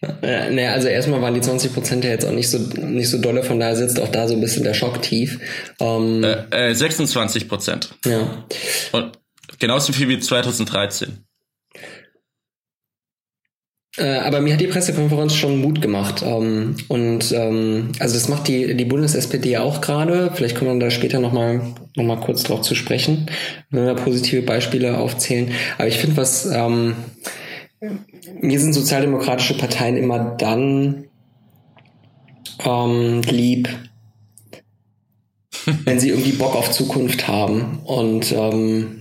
[0.02, 3.18] Ja, naja, also erstmal waren die 20 Prozent ja jetzt auch nicht so nicht so
[3.18, 5.40] dolle, von daher sitzt auch da so ein bisschen der Schock tief.
[5.82, 7.90] Ähm, äh, äh, 26 Prozent.
[8.06, 8.46] Ja.
[8.94, 9.20] Und
[9.60, 11.26] genauso viel wie 2013.
[14.00, 16.24] Äh, aber mir hat die Pressekonferenz schon Mut gemacht.
[16.26, 20.32] Ähm, und ähm, also das macht die, die Bundes-SPD auch gerade.
[20.34, 21.62] Vielleicht kommen wir da später nochmal
[21.96, 23.30] noch mal kurz drauf zu sprechen,
[23.70, 25.52] wenn wir positive Beispiele aufzählen.
[25.78, 26.96] Aber ich finde, was ähm,
[28.40, 31.06] mir sind sozialdemokratische Parteien immer dann
[32.64, 33.70] ähm, lieb,
[35.84, 38.99] wenn sie irgendwie Bock auf Zukunft haben und ähm,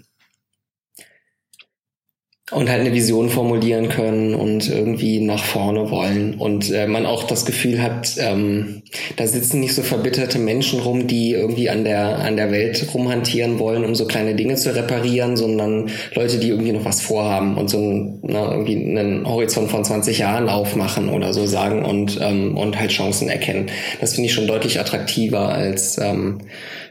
[2.51, 7.25] und halt eine Vision formulieren können und irgendwie nach vorne wollen und äh, man auch
[7.25, 8.83] das Gefühl hat, ähm,
[9.17, 13.59] da sitzen nicht so verbitterte Menschen rum, die irgendwie an der an der Welt rumhantieren
[13.59, 17.69] wollen, um so kleine Dinge zu reparieren, sondern Leute, die irgendwie noch was vorhaben und
[17.69, 22.57] so ein, na, irgendwie einen Horizont von 20 Jahren aufmachen oder so sagen und ähm,
[22.57, 23.67] und halt Chancen erkennen.
[24.01, 26.39] Das finde ich schon deutlich attraktiver als ähm,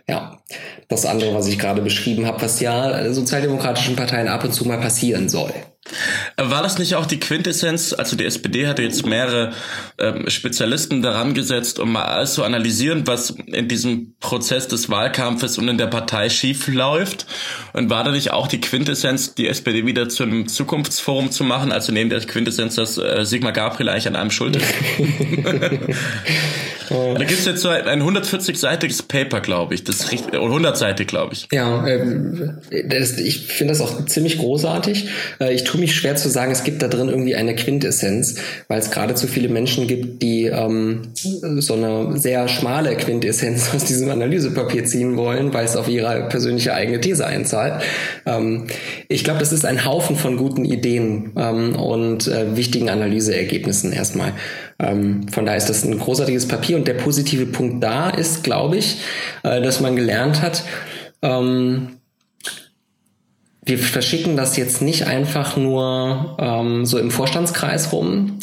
[0.09, 0.39] ja,
[0.87, 4.79] das andere, was ich gerade beschrieben habe, was ja sozialdemokratischen Parteien ab und zu mal
[4.79, 5.53] passieren soll.
[6.39, 7.93] War das nicht auch die Quintessenz?
[7.93, 9.53] Also die SPD hatte jetzt mehrere
[9.97, 15.57] ähm, Spezialisten daran gesetzt, um mal alles zu analysieren, was in diesem Prozess des Wahlkampfes
[15.57, 17.25] und in der Partei schief läuft.
[17.73, 21.71] Und war da nicht auch die Quintessenz, die SPD wieder zu einem Zukunftsforum zu machen?
[21.71, 24.65] Also neben der Quintessenz, dass äh, Sigmar Gabriel eigentlich an einem schuld ist.
[26.89, 29.83] da gibt es jetzt so ein, ein 140-seitiges Paper, glaube ich.
[29.83, 31.47] Das ist 100-seitig, glaube ich.
[31.51, 35.09] Ja, ähm, das, ich finde das auch ziemlich großartig.
[35.39, 38.35] Äh, ich tue mich schwer zu sagen, es gibt da drin irgendwie eine Quintessenz,
[38.67, 43.85] weil es gerade zu viele Menschen gibt, die ähm, so eine sehr schmale Quintessenz aus
[43.85, 47.81] diesem Analysepapier ziehen wollen, weil es auf ihre persönliche eigene These einzahlt.
[48.25, 48.67] Ähm,
[49.07, 54.33] ich glaube, das ist ein Haufen von guten Ideen ähm, und äh, wichtigen Analyseergebnissen erstmal.
[54.79, 58.77] Ähm, von daher ist das ein großartiges Papier und der positive Punkt da ist, glaube
[58.77, 59.01] ich,
[59.43, 60.63] äh, dass man gelernt hat,
[61.21, 61.96] ähm,
[63.67, 68.39] wir verschicken das jetzt nicht einfach nur ähm, so im Vorstandskreis rum.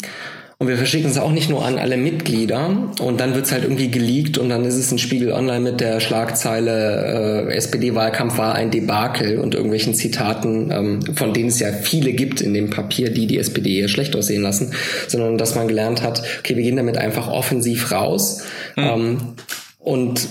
[0.57, 3.63] Und wir verschicken es auch nicht nur an alle Mitglieder und dann wird es halt
[3.63, 8.55] irgendwie geleakt und dann ist es ein Spiegel online mit der Schlagzeile äh, SPD-Wahlkampf war
[8.55, 13.09] ein Debakel und irgendwelchen Zitaten, ähm, von denen es ja viele gibt in dem Papier,
[13.09, 14.71] die die SPD eher schlecht aussehen lassen,
[15.09, 18.43] sondern dass man gelernt hat, okay, wir gehen damit einfach offensiv raus
[18.77, 18.83] mhm.
[18.83, 19.17] ähm,
[19.79, 20.29] und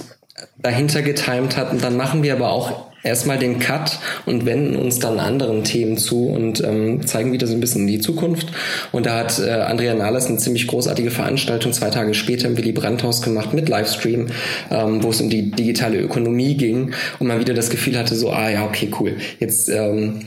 [0.57, 4.99] dahinter getimt hat und dann machen wir aber auch erstmal den Cut und wenden uns
[4.99, 8.49] dann anderen Themen zu und ähm, zeigen wieder so ein bisschen in die Zukunft.
[8.93, 12.73] Und da hat äh, Andrea Nahles eine ziemlich großartige Veranstaltung zwei Tage später im Willy
[12.73, 14.29] Brandt-Haus gemacht mit Livestream,
[14.71, 18.31] ähm, wo es um die digitale Ökonomie ging und man wieder das Gefühl hatte, so,
[18.31, 19.17] ah ja, okay, cool.
[19.39, 20.21] Jetzt, ähm,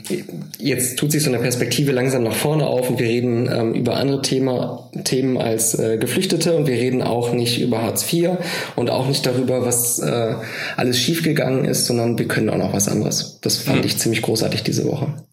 [0.59, 3.97] jetzt tut sich so eine Perspektive langsam nach vorne auf und wir reden ähm, über
[3.97, 8.31] andere Thema, Themen als äh, Geflüchtete und wir reden auch nicht über Hartz IV
[8.75, 10.35] und auch nicht darüber, was äh,
[10.75, 13.39] alles schiefgegangen ist, sondern wir können auch noch noch was anderes.
[13.41, 13.85] Das fand hm.
[13.85, 15.25] ich ziemlich großartig diese Woche.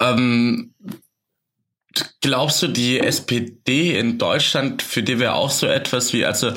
[0.00, 0.74] Ähm,
[2.20, 6.52] glaubst du, die SPD in Deutschland, für die wäre auch so etwas wie, also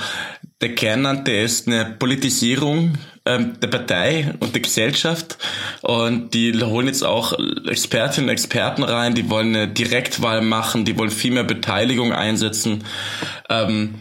[0.62, 5.38] der Kern der ist eine Politisierung ähm, der Partei und der Gesellschaft
[5.82, 7.34] und die holen jetzt auch
[7.67, 12.84] Expertinnen und Experten rein, die wollen eine Direktwahl machen, die wollen viel mehr Beteiligung einsetzen.
[13.49, 13.95] Ähm,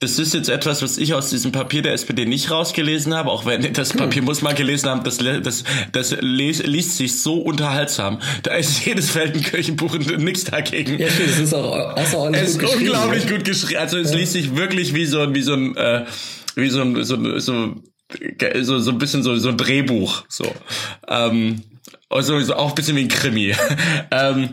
[0.00, 3.46] das ist jetzt etwas, was ich aus diesem Papier der SPD nicht rausgelesen habe, auch
[3.46, 4.00] wenn das hm.
[4.00, 8.20] Papier muss man gelesen haben, das, das, das liest sich so unterhaltsam.
[8.42, 10.98] Da ist jedes Feldenkirchenbuch und nichts dagegen.
[10.98, 13.30] Ja, stimmt, es ist auch außerordentlich es gut ist unglaublich ja.
[13.30, 13.80] gut geschrieben.
[13.80, 14.18] Also es ja.
[14.18, 16.04] liest sich wirklich wie so, wie so ein, äh,
[16.56, 17.76] wie so ein, so, so,
[18.62, 20.54] so, so ein bisschen so, so ein Drehbuch, so.
[21.08, 21.62] Ähm,
[22.10, 23.54] also so auch ein bisschen wie ein Krimi.
[24.10, 24.50] ähm,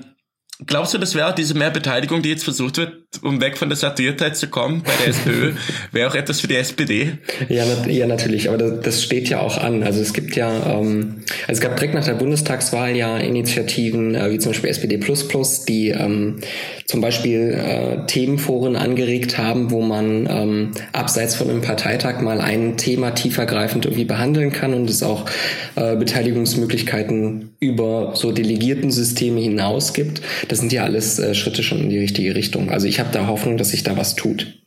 [0.66, 3.78] Glaubst du, das wäre auch diese Mehrbeteiligung, die jetzt versucht wird, um weg von der
[3.78, 5.54] Satirtheit zu kommen bei der SPÖ,
[5.92, 7.14] wäre auch etwas für die SPD?
[7.50, 9.84] Ja, ja natürlich, aber das, das steht ja auch an.
[9.84, 14.32] Also es gibt ja, ähm, also es gab direkt nach der Bundestagswahl ja Initiativen, äh,
[14.32, 15.00] wie zum Beispiel SPD
[15.68, 16.40] die ähm,
[16.86, 22.78] zum Beispiel äh, Themenforen angeregt haben, wo man ähm, abseits von einem Parteitag mal ein
[22.78, 25.26] Thema tiefergreifend irgendwie behandeln kann und es auch
[25.76, 30.22] äh, Beteiligungsmöglichkeiten über so Delegiertensysteme hinaus gibt.
[30.50, 32.70] Das sind ja alles äh, Schritte schon in die richtige Richtung.
[32.70, 34.63] Also ich habe da Hoffnung, dass sich da was tut.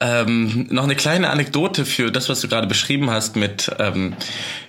[0.00, 4.14] Ähm, noch eine kleine Anekdote für das, was du gerade beschrieben hast mit ähm,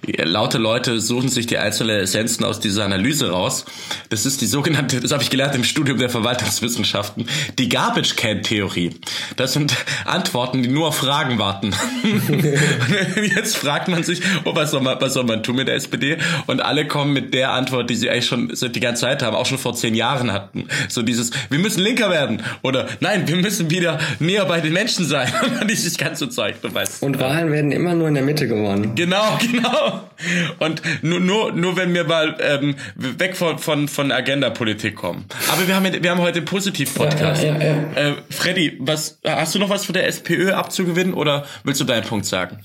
[0.05, 3.65] laute Leute suchen sich die einzelnen Essenzen aus dieser Analyse raus.
[4.09, 8.43] Das ist die sogenannte, das habe ich gelernt im Studium der Verwaltungswissenschaften, die Garbage Can
[8.43, 8.91] Theorie.
[9.35, 11.73] Das sind Antworten, die nur auf Fragen warten.
[13.35, 16.17] Jetzt fragt man sich, oh, was soll man, was soll man tun mit der SPD?
[16.45, 19.47] Und alle kommen mit der Antwort, die sie eigentlich schon die ganze Zeit haben, auch
[19.47, 20.67] schon vor zehn Jahren hatten.
[20.87, 25.03] So dieses, wir müssen linker werden oder nein, wir müssen wieder näher bei den Menschen
[25.05, 25.24] sein.
[25.69, 27.03] Dieses ganze Zeug, du weißt.
[27.03, 28.95] Und Wahlen werden immer nur in der Mitte gewonnen.
[28.95, 30.09] Genau, genau.
[30.59, 35.25] Und nur, nur, nur wenn wir mal ähm, weg von, von, von Agenda-Politik kommen.
[35.51, 37.43] Aber wir haben, wir haben heute Positiv-Podcast.
[37.43, 38.09] Ja, ja, ja, ja.
[38.09, 42.03] Äh, Freddy, was, hast du noch was für der SPÖ abzugewinnen oder willst du deinen
[42.03, 42.59] Punkt sagen?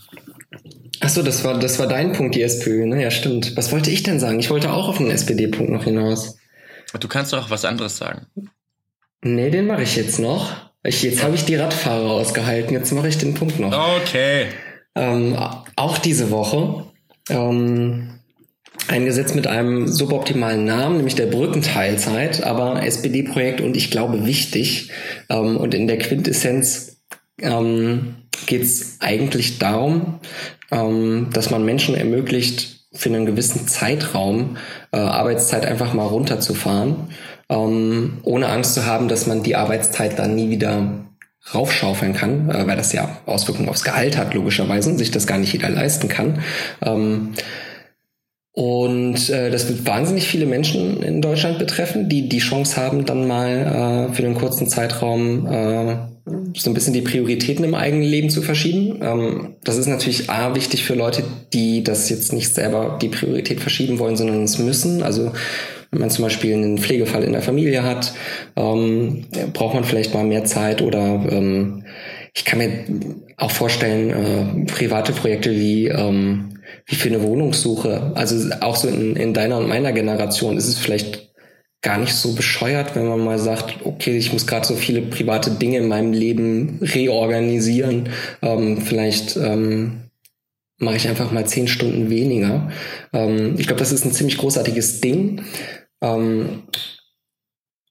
[1.01, 3.03] Ach so, das war, das war dein Punkt, die SPÖ, ne?
[3.03, 3.57] Ja, stimmt.
[3.57, 4.38] Was wollte ich denn sagen?
[4.38, 6.37] Ich wollte auch auf den SPD-Punkt noch hinaus.
[6.99, 8.27] Du kannst doch was anderes sagen.
[9.23, 10.70] Nee, den mache ich jetzt noch.
[10.83, 13.73] Ich, jetzt habe ich die Radfahrer ausgehalten, jetzt mache ich den Punkt noch.
[14.03, 14.47] Okay.
[14.95, 15.37] Ähm,
[15.77, 16.87] auch diese Woche
[17.29, 18.21] ähm,
[18.88, 24.90] ein Gesetz mit einem suboptimalen Namen, nämlich der Brückenteilzeit, aber SPD-Projekt und ich glaube wichtig.
[25.29, 26.97] Ähm, und in der Quintessenz
[27.40, 28.16] ähm,
[28.47, 30.21] geht es eigentlich darum,
[30.71, 34.57] ähm, dass man Menschen ermöglicht, für einen gewissen Zeitraum
[34.90, 37.11] äh, Arbeitszeit einfach mal runterzufahren
[37.51, 41.05] ähm, ohne Angst zu haben, dass man die Arbeitszeit dann nie wieder
[41.53, 45.39] raufschaufeln kann, äh, weil das ja Auswirkungen aufs Gehalt hat, logischerweise, und sich das gar
[45.39, 46.41] nicht jeder leisten kann.
[46.83, 47.31] Ähm,
[48.53, 53.27] und äh, das wird wahnsinnig viele Menschen in Deutschland betreffen, die die Chance haben, dann
[53.27, 55.97] mal äh, für einen kurzen Zeitraum äh,
[56.57, 59.01] so ein bisschen die Prioritäten im eigenen Leben zu verschieben.
[59.03, 63.61] Ähm, das ist natürlich A, wichtig für Leute, die das jetzt nicht selber die Priorität
[63.61, 65.03] verschieben wollen, sondern es müssen.
[65.03, 65.33] Also
[65.90, 68.14] wenn man zum Beispiel einen Pflegefall in der Familie hat,
[68.57, 71.85] ähm, braucht man vielleicht mal mehr Zeit oder ähm,
[72.33, 72.85] ich kann mir
[73.37, 78.12] auch vorstellen, äh, private Projekte wie, ähm, wie für eine Wohnungssuche.
[78.14, 81.31] Also auch so in, in deiner und meiner Generation ist es vielleicht
[81.83, 85.50] gar nicht so bescheuert, wenn man mal sagt, okay, ich muss gerade so viele private
[85.53, 88.11] Dinge in meinem Leben reorganisieren.
[88.42, 90.03] Ähm, vielleicht ähm,
[90.79, 92.70] mache ich einfach mal zehn Stunden weniger.
[93.12, 95.42] Ähm, ich glaube, das ist ein ziemlich großartiges Ding.
[96.03, 96.65] Ähm,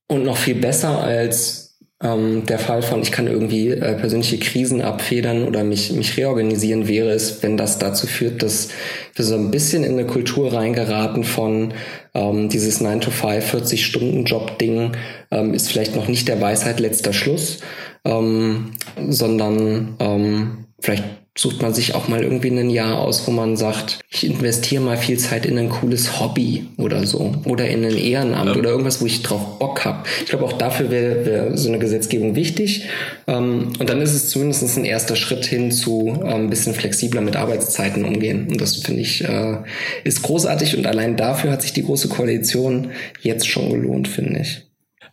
[0.08, 1.70] und noch viel besser als
[2.02, 6.88] ähm, der Fall von, ich kann irgendwie äh, persönliche Krisen abfedern oder mich, mich reorganisieren,
[6.88, 8.70] wäre es, wenn das dazu führt, dass
[9.16, 11.74] wir so ein bisschen in eine Kultur reingeraten von
[12.14, 14.94] ähm, dieses 9-to-5, 40-Stunden-Job-Ding
[15.32, 17.60] ähm, ist vielleicht noch nicht der Weisheit letzter Schluss,
[18.06, 18.72] ähm,
[19.10, 21.04] sondern ähm, vielleicht
[21.38, 24.98] sucht man sich auch mal irgendwie ein Jahr aus, wo man sagt, ich investiere mal
[24.98, 28.56] viel Zeit in ein cooles Hobby oder so oder in ein Ehrenamt ja.
[28.56, 30.04] oder irgendwas, wo ich drauf Bock habe.
[30.20, 32.86] Ich glaube, auch dafür wäre wär so eine Gesetzgebung wichtig.
[33.28, 37.22] Ähm, und dann ist es zumindest ein erster Schritt hin zu ein ähm, bisschen flexibler
[37.22, 38.48] mit Arbeitszeiten umgehen.
[38.50, 39.58] Und das finde ich äh,
[40.04, 44.64] ist großartig und allein dafür hat sich die große Koalition jetzt schon gelohnt, finde ich.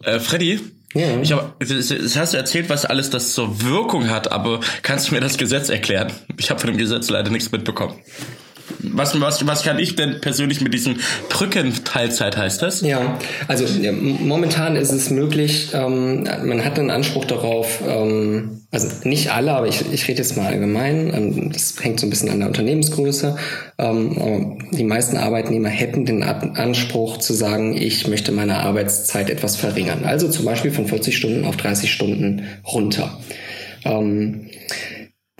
[0.03, 0.61] Äh, Freddy,
[0.95, 1.21] ja.
[1.21, 5.15] Ich habe, das hast du erzählt, was alles das zur Wirkung hat, aber kannst du
[5.15, 6.13] mir das Gesetz erklären?
[6.39, 7.95] Ich habe von dem Gesetz leider nichts mitbekommen.
[8.81, 10.97] Was, was, was kann ich denn persönlich mit diesem
[11.29, 12.81] Brückenteilzeit heißt das?
[12.81, 18.89] Ja, also ja, momentan ist es möglich, ähm, man hat einen Anspruch darauf, ähm, also
[19.05, 22.31] nicht alle, aber ich, ich rede jetzt mal allgemein, ähm, das hängt so ein bisschen
[22.31, 23.37] an der Unternehmensgröße.
[23.79, 30.05] Ähm, die meisten Arbeitnehmer hätten den Anspruch zu sagen, ich möchte meine Arbeitszeit etwas verringern.
[30.05, 33.19] Also zum Beispiel von 40 Stunden auf 30 Stunden runter.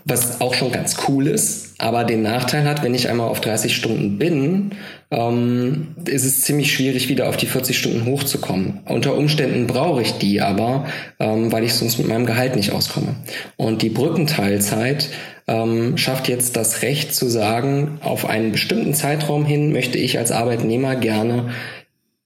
[0.09, 3.75] Was auch schon ganz cool ist, aber den Nachteil hat, wenn ich einmal auf 30
[3.75, 4.71] Stunden bin,
[5.11, 8.79] ähm, ist es ziemlich schwierig, wieder auf die 40 Stunden hochzukommen.
[8.85, 10.85] Unter Umständen brauche ich die aber,
[11.19, 13.15] ähm, weil ich sonst mit meinem Gehalt nicht auskomme.
[13.57, 15.09] Und die Brückenteilzeit
[15.45, 20.31] ähm, schafft jetzt das Recht zu sagen, auf einen bestimmten Zeitraum hin möchte ich als
[20.31, 21.49] Arbeitnehmer gerne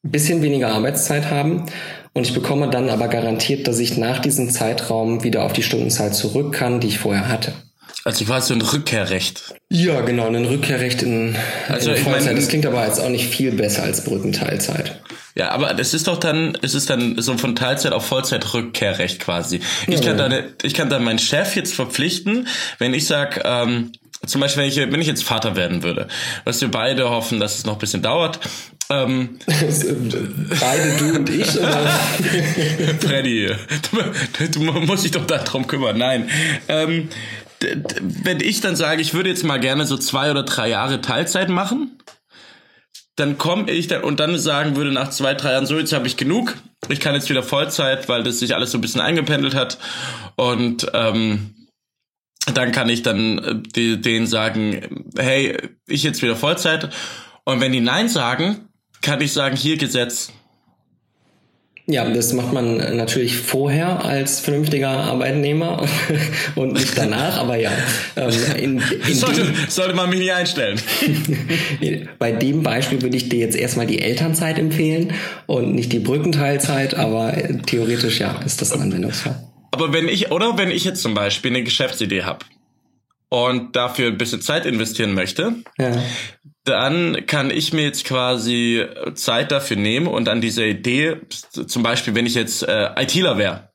[0.04, 1.66] ein bisschen weniger Arbeitszeit haben
[2.14, 6.14] und ich bekomme dann aber garantiert, dass ich nach diesem Zeitraum wieder auf die Stundenzahl
[6.14, 7.54] zurück kann, die ich vorher hatte.
[8.04, 9.54] Also quasi ein Rückkehrrecht.
[9.70, 11.36] Ja, genau, ein Rückkehrrecht in,
[11.68, 15.00] also in ich Meine, das klingt aber jetzt auch nicht viel besser als Brückenteilzeit.
[15.36, 19.20] Ja, aber das ist doch dann, es ist dann so von Teilzeit auf Vollzeit Rückkehrrecht
[19.20, 19.62] quasi.
[19.88, 20.30] Ich ja, kann ja.
[20.30, 22.48] dann, ich kann dann meinen Chef jetzt verpflichten,
[22.80, 23.92] wenn ich sag, ähm,
[24.26, 26.08] zum Beispiel, wenn ich, wenn ich jetzt Vater werden würde,
[26.44, 28.40] was wir beide hoffen, dass es noch ein bisschen dauert.
[28.90, 31.88] Ähm, beide, du und ich, oder?
[33.00, 33.52] Freddy,
[34.38, 35.98] du, du musst dich doch darum kümmern.
[35.98, 36.30] Nein.
[36.68, 37.08] Ähm,
[38.02, 41.50] wenn ich dann sage, ich würde jetzt mal gerne so zwei oder drei Jahre Teilzeit
[41.50, 41.98] machen,
[43.16, 46.08] dann komme ich dann und dann sagen würde nach zwei, drei Jahren, so jetzt habe
[46.08, 46.58] ich genug,
[46.90, 49.78] ich kann jetzt wieder Vollzeit, weil das sich alles so ein bisschen eingependelt hat.
[50.36, 51.68] Und ähm,
[52.54, 56.90] dann kann ich dann äh, denen sagen, hey, ich jetzt wieder Vollzeit.
[57.44, 58.70] Und wenn die Nein sagen,
[59.02, 60.32] kann ich sagen, hier Gesetz,
[61.88, 65.86] ja, das macht man natürlich vorher als vernünftiger Arbeitnehmer
[66.56, 67.72] und nicht danach, aber ja.
[68.16, 70.80] Ähm, in, in sollte, dem, sollte man mich nicht einstellen.
[72.20, 75.14] Bei dem Beispiel würde ich dir jetzt erstmal die Elternzeit empfehlen
[75.48, 77.34] und nicht die Brückenteilzeit, aber
[77.66, 79.48] theoretisch ja, ist das ein Anwendungsfall.
[79.72, 82.46] Aber wenn ich, oder wenn ich jetzt zum Beispiel eine Geschäftsidee habe
[83.30, 85.94] und dafür ein bisschen Zeit investieren möchte, ja
[86.64, 91.18] dann kann ich mir jetzt quasi Zeit dafür nehmen und an dieser Idee,
[91.50, 93.72] zum Beispiel, wenn ich jetzt äh, ITler wäre,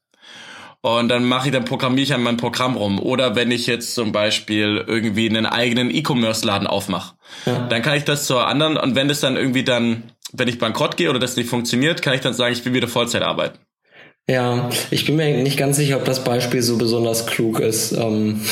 [0.95, 3.01] und dann mache ich, dann programmiere ich an meinem Programm rum.
[3.01, 7.67] Oder wenn ich jetzt zum Beispiel irgendwie einen eigenen E-Commerce-Laden aufmache, ja.
[7.67, 10.97] dann kann ich das zur anderen, und wenn das dann irgendwie dann, wenn ich bankrott
[10.97, 13.59] gehe oder das nicht funktioniert, kann ich dann sagen, ich will wieder Vollzeit arbeiten.
[14.29, 17.93] Ja, ich bin mir nicht ganz sicher, ob das Beispiel so besonders klug ist.
[17.93, 18.43] Ähm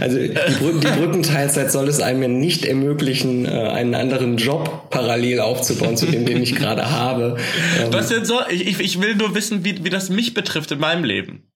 [0.00, 4.90] also die, Brücken, die Brückenteilzeit soll es einem ja nicht ermöglichen, äh, einen anderen Job
[4.90, 7.36] parallel aufzubauen zu dem, den ich gerade habe.
[7.80, 8.40] Ähm, was denn so?
[8.50, 11.50] Ich, ich will nur wissen, wie, wie das mich betrifft in meinem Leben.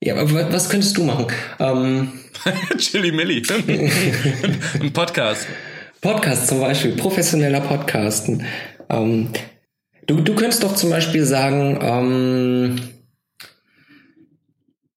[0.00, 1.26] Ja, aber was könntest du machen?
[1.58, 2.12] Ähm,
[2.78, 3.42] Chili Milli.
[4.80, 5.46] Ein Podcast.
[6.00, 8.44] Podcast zum Beispiel, professioneller Podcasten.
[8.90, 9.30] Ähm,
[10.06, 12.80] du, du könntest doch zum Beispiel sagen, ähm,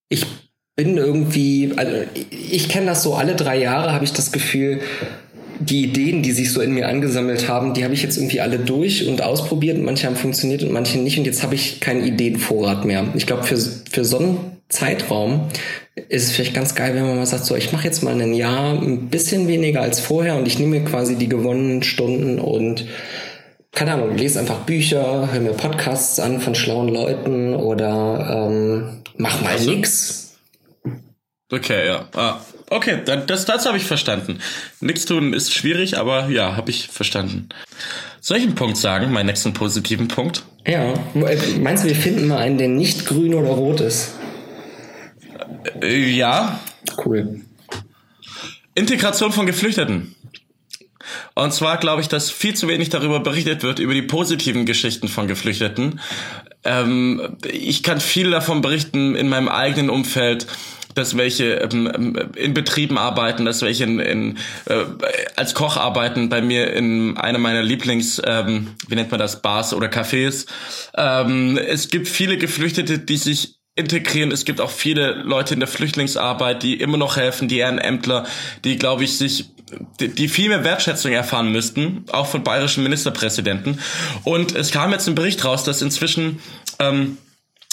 [0.09, 0.25] ich
[0.77, 1.91] bin irgendwie, also
[2.29, 4.79] ich kenne das so, alle drei Jahre habe ich das Gefühl,
[5.59, 8.59] die Ideen, die sich so in mir angesammelt haben, die habe ich jetzt irgendwie alle
[8.59, 9.79] durch und ausprobiert.
[9.79, 11.17] Manche haben funktioniert und manche nicht.
[11.17, 13.07] Und jetzt habe ich keinen Ideenvorrat mehr.
[13.15, 14.37] Ich glaube, für, für so einen
[14.69, 15.47] Zeitraum
[16.09, 18.33] ist es vielleicht ganz geil, wenn man mal sagt, so, ich mache jetzt mal ein
[18.35, 22.85] Jahr ein bisschen weniger als vorher und ich nehme mir quasi die gewonnenen Stunden und
[23.71, 29.41] keine Ahnung, lese einfach Bücher, höre mir Podcasts an von schlauen Leuten oder ähm, mach
[29.41, 30.26] mal also, nix
[31.49, 32.09] Okay, ja.
[32.13, 34.39] Ah, okay, das, das habe ich verstanden.
[34.81, 37.47] Nichts tun ist schwierig, aber ja, habe ich verstanden.
[38.19, 40.43] Soll ich einen Punkt sagen, meinen nächsten positiven Punkt?
[40.65, 40.93] Ja.
[41.13, 44.15] Meinst du, wir finden mal einen, der nicht grün oder rot ist?
[45.81, 46.59] Äh, ja.
[47.05, 47.41] Cool.
[48.75, 50.15] Integration von Geflüchteten.
[51.35, 55.07] Und zwar glaube ich, dass viel zu wenig darüber berichtet wird, über die positiven Geschichten
[55.07, 56.01] von Geflüchteten.
[56.65, 60.47] Ähm, ich kann viel davon berichten in meinem eigenen Umfeld
[60.97, 64.85] dass welche ähm, in Betrieben arbeiten, dass welche in, in, äh,
[65.35, 66.29] als Koch arbeiten.
[66.29, 70.47] Bei mir in einer meiner Lieblings, ähm, wie nennt man das, Bars oder Cafés.
[70.95, 74.31] Ähm, es gibt viele Geflüchtete, die sich integrieren.
[74.31, 78.25] Es gibt auch viele Leute in der Flüchtlingsarbeit, die immer noch helfen, die Ehrenämtler,
[78.63, 79.51] die, glaube ich, sich
[79.99, 83.79] die, die viel mehr Wertschätzung erfahren müssten, auch von bayerischen Ministerpräsidenten.
[84.23, 86.39] Und es kam jetzt ein Bericht raus, dass inzwischen
[86.79, 87.17] ähm,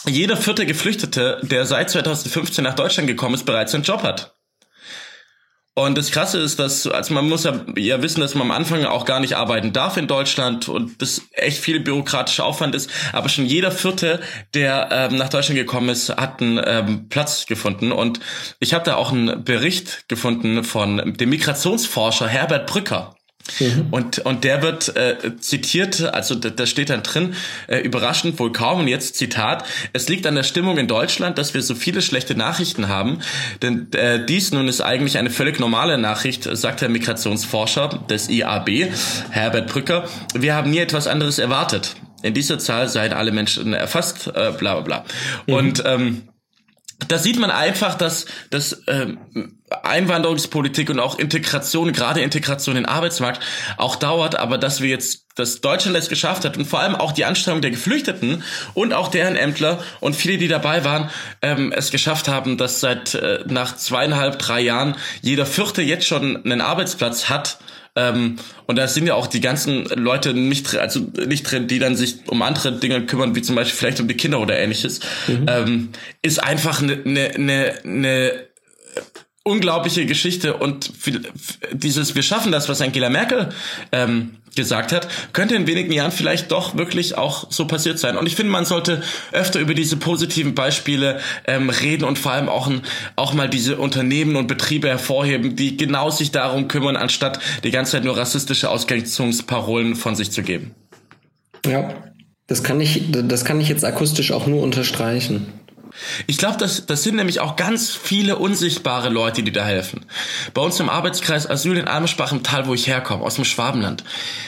[0.07, 4.35] jeder vierte Geflüchtete, der seit 2015 nach Deutschland gekommen ist, bereits einen Job hat.
[5.77, 8.85] Und das Krasse ist, dass, also man muss ja, ja wissen, dass man am Anfang
[8.85, 12.89] auch gar nicht arbeiten darf in Deutschland und das echt viel bürokratischer Aufwand ist.
[13.13, 14.21] Aber schon jeder Vierte,
[14.55, 17.91] der ähm, nach Deutschland gekommen ist, hat einen ähm, Platz gefunden.
[17.91, 18.21] Und
[18.61, 23.17] ich habe da auch einen Bericht gefunden von dem Migrationsforscher Herbert Brücker.
[23.61, 23.89] Mhm.
[23.91, 27.35] Und, und der wird äh, zitiert, also da, da steht dann drin,
[27.67, 31.55] äh, überraschend wohl kaum, und jetzt Zitat, es liegt an der Stimmung in Deutschland, dass
[31.55, 33.19] wir so viele schlechte Nachrichten haben,
[33.63, 38.91] denn äh, dies nun ist eigentlich eine völlig normale Nachricht, sagt der Migrationsforscher des IAB,
[39.31, 40.09] Herbert Brücker.
[40.35, 41.97] Wir haben nie etwas anderes erwartet.
[42.23, 45.05] In dieser Zahl seien alle Menschen erfasst, äh, bla bla bla.
[45.47, 45.55] Mhm.
[45.55, 46.23] Und ähm,
[47.09, 49.19] da sieht man einfach, dass, dass ähm,
[49.83, 53.43] Einwanderungspolitik und auch Integration, gerade Integration in den Arbeitsmarkt,
[53.77, 57.13] auch dauert, aber dass wir jetzt, dass Deutschland es geschafft hat und vor allem auch
[57.13, 58.43] die Anstrengung der Geflüchteten
[58.75, 61.11] und auch deren Ämtler und viele, die dabei waren,
[61.43, 66.45] ähm, es geschafft haben, dass seit äh, nach zweieinhalb, drei Jahren jeder Vierte jetzt schon
[66.45, 67.59] einen Arbeitsplatz hat
[67.97, 68.37] ähm,
[68.67, 72.17] und da sind ja auch die ganzen Leute nicht, also nicht drin, die dann sich
[72.27, 75.01] um andere Dinge kümmern, wie zum Beispiel vielleicht um die Kinder oder ähnliches.
[75.29, 75.47] Mhm.
[75.49, 75.89] Ähm,
[76.23, 78.33] ist einfach eine ne, ne, ne
[79.45, 80.91] unglaubliche Geschichte und
[81.73, 83.51] dieses wir schaffen das, was Angela Merkel
[83.93, 88.17] ähm, gesagt hat, könnte in wenigen Jahren vielleicht doch wirklich auch so passiert sein.
[88.17, 92.49] Und ich finde, man sollte öfter über diese positiven Beispiele ähm, reden und vor allem
[92.49, 92.71] auch,
[93.17, 97.93] auch mal diese Unternehmen und Betriebe hervorheben, die genau sich darum kümmern, anstatt die ganze
[97.93, 100.75] Zeit nur rassistische Ausgrenzungsparolen von sich zu geben.
[101.67, 101.95] Ja,
[102.47, 105.47] das kann ich, das kann ich jetzt akustisch auch nur unterstreichen.
[106.27, 110.05] Ich glaube, das, das sind nämlich auch ganz viele unsichtbare Leute, die da helfen.
[110.53, 114.05] Bei uns im Arbeitskreis Asyl in Almsbach im Tal, wo ich herkomme, aus dem Schwabenland,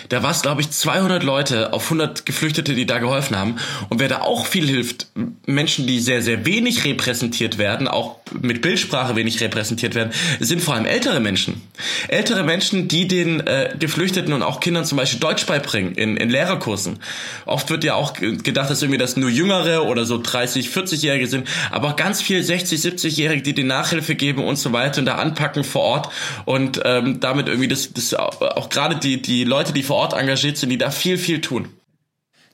[0.09, 3.57] da war es, glaube ich, 200 Leute auf 100 Geflüchtete, die da geholfen haben.
[3.89, 5.09] Und wer da auch viel hilft,
[5.47, 10.75] Menschen, die sehr, sehr wenig repräsentiert werden, auch mit Bildsprache wenig repräsentiert werden, sind vor
[10.75, 11.63] allem ältere Menschen.
[12.09, 16.31] Ältere Menschen, die den äh, Geflüchteten und auch Kindern zum Beispiel Deutsch beibringen in, in
[16.31, 16.99] Lehrerkursen.
[17.45, 21.36] Oft wird ja auch gedacht, dass irgendwie das nur Jüngere oder so 30, 40-Jährige sind,
[21.71, 25.17] aber auch ganz viel 60, 70-Jährige, die die Nachhilfe geben und so weiter und da
[25.17, 26.13] anpacken vor Ort
[26.45, 30.13] und ähm, damit irgendwie das, das auch, auch gerade die, die Leute, die vor Ort
[30.13, 31.69] engagiert sind, die da viel, viel tun.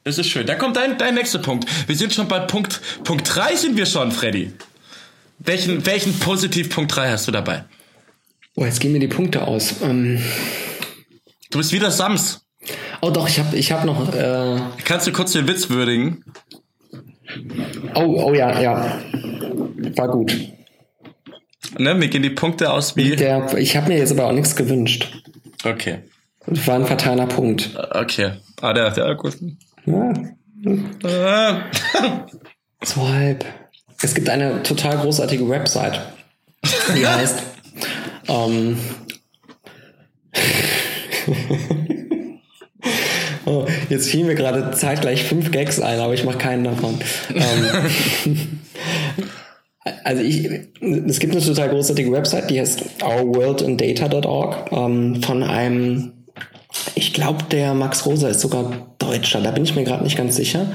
[0.05, 0.47] Das ist schön.
[0.47, 1.69] Da kommt dein, dein nächster Punkt.
[1.87, 4.53] Wir sind schon bei Punkt, Punkt 3 sind wir schon, Freddy.
[5.39, 7.65] Welchen, welchen Positivpunkt 3 hast du dabei?
[8.55, 9.77] Oh, jetzt gehen mir die Punkte aus.
[9.83, 10.23] Ähm
[11.51, 12.41] du bist wieder Sams.
[13.01, 14.13] Oh doch, ich habe ich hab noch...
[14.15, 16.25] Äh Kannst du kurz den Witz würdigen?
[17.95, 19.01] Oh, oh ja, ja.
[19.97, 20.35] War gut.
[21.79, 23.17] Ne, mir gehen die Punkte aus wie...
[23.17, 25.23] Der, ich habe mir jetzt aber auch nichts gewünscht.
[25.65, 26.01] Okay.
[26.47, 27.71] Das war ein fataler Punkt.
[27.93, 28.33] Okay.
[28.61, 29.37] Ah, der, der gut.
[29.87, 30.13] Ja.
[32.83, 33.45] so halb.
[34.03, 36.01] Es gibt eine total großartige Website,
[36.97, 37.43] die heißt
[38.29, 38.77] ähm,
[43.93, 46.99] jetzt fielen mir gerade zeitgleich fünf Gags ein, aber ich mache keinen davon.
[47.35, 48.59] ähm,
[50.05, 50.49] also ich,
[50.81, 56.13] es gibt eine total großartige Website, die heißt ourworldandata.org ähm, von einem
[56.95, 60.37] ich glaube, der Max Rosa ist sogar Deutscher, da bin ich mir gerade nicht ganz
[60.37, 60.73] sicher.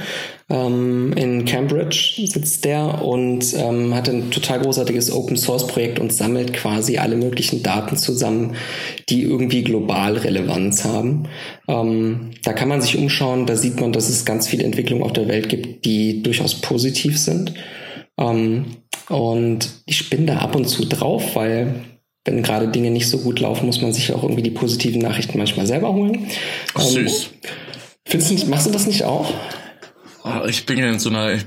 [0.49, 6.13] Ähm, in Cambridge sitzt der und ähm, hat ein total großartiges Open Source Projekt und
[6.13, 8.55] sammelt quasi alle möglichen Daten zusammen,
[9.09, 11.27] die irgendwie global Relevanz haben.
[11.67, 15.13] Ähm, da kann man sich umschauen, da sieht man, dass es ganz viele Entwicklungen auf
[15.13, 17.53] der Welt gibt, die durchaus positiv sind.
[18.17, 18.65] Ähm,
[19.09, 21.83] und ich bin da ab und zu drauf, weil
[22.27, 25.37] wenn gerade Dinge nicht so gut laufen, muss man sich auch irgendwie die positiven Nachrichten
[25.37, 26.27] manchmal selber holen.
[26.73, 27.29] Ach, ähm, süß.
[28.07, 29.33] Findest du, machst du das nicht auch?
[30.23, 31.37] Oh, ich bin in so einer,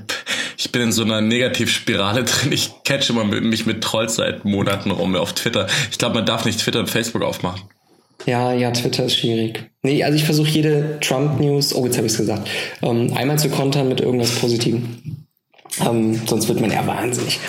[0.57, 2.51] ich bin in so einer Negativspirale drin.
[2.51, 5.67] Ich catche immer mich mit Trolls seit Monaten rum auf Twitter.
[5.91, 7.61] Ich glaube, man darf nicht Twitter und Facebook aufmachen.
[8.25, 9.71] Ja, ja, Twitter ist schwierig.
[9.81, 12.47] Nee, also ich versuche jede Trump-News, oh, jetzt habe ich es gesagt,
[12.83, 15.25] ähm, einmal zu kontern mit irgendwas Positivem.
[15.79, 17.39] Ähm, sonst wird man eher wahnsinnig.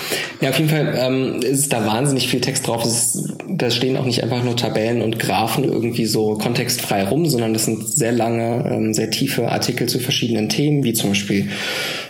[0.41, 2.85] Ja, auf jeden Fall ähm, ist da wahnsinnig viel Text drauf.
[2.85, 7.53] Ist, da stehen auch nicht einfach nur Tabellen und Graphen irgendwie so kontextfrei rum, sondern
[7.53, 11.51] das sind sehr lange, ähm, sehr tiefe Artikel zu verschiedenen Themen, wie zum Beispiel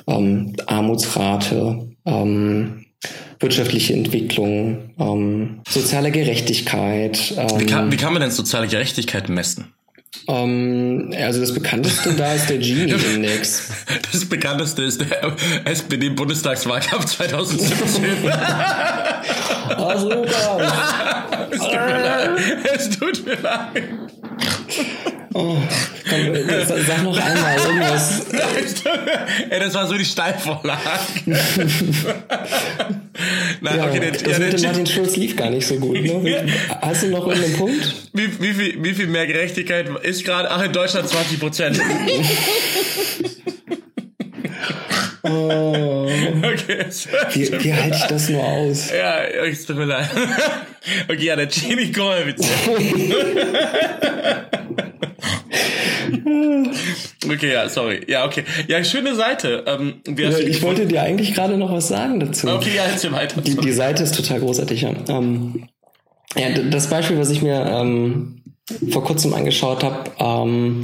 [0.07, 2.85] ähm, Armutsrate, ähm,
[3.41, 7.35] wirtschaftliche Entwicklung, ähm, soziale Gerechtigkeit.
[7.39, 9.73] Ähm, wie, kann, wie kann man denn soziale Gerechtigkeit messen?
[10.29, 13.71] Ähm, also das bekannteste da ist der Gini-Index.
[14.13, 18.05] Das bekannteste ist der SPD-Bundestagswahlkampf 2017.
[19.79, 20.61] oh, super.
[21.51, 22.41] es tut mir leid.
[22.75, 23.85] Es tut mir leid.
[25.35, 25.57] Oh,
[26.09, 26.35] komm,
[26.87, 28.27] sag noch einmal irgendwas.
[29.51, 30.81] Ey, das war so die Steilvorlage.
[33.61, 36.03] Nein, ja, okay, der, das ja, mit dem Martin Schulz lief gar nicht so gut.
[36.03, 36.47] Ne?
[36.83, 37.95] Hast du noch irgendeinen Punkt?
[38.13, 40.51] Wie, wie, viel, wie viel mehr Gerechtigkeit ist gerade?
[40.51, 41.81] Ach, in Deutschland 20 Prozent.
[45.23, 46.09] Oh.
[46.43, 46.87] Okay.
[47.33, 48.91] Wie, wie halte ich das nur aus?
[48.91, 50.11] Ja, es tut mir leid.
[51.09, 52.45] Okay, ja, der Genie Kohlwitz.
[57.25, 58.05] Okay, ja, sorry.
[58.09, 58.45] Ja, okay.
[58.67, 59.65] Ja, schöne Seite.
[59.67, 62.49] Ähm, ich wollte dir eigentlich gerade noch was sagen dazu.
[62.49, 63.41] Okay, ja, erzähl weiter.
[63.41, 64.83] Die, die Seite ist total großartig.
[64.83, 64.91] Ja.
[65.09, 65.69] Ähm,
[66.37, 68.43] ja, das Beispiel, was ich mir ähm,
[68.91, 70.83] vor kurzem angeschaut habe, ähm,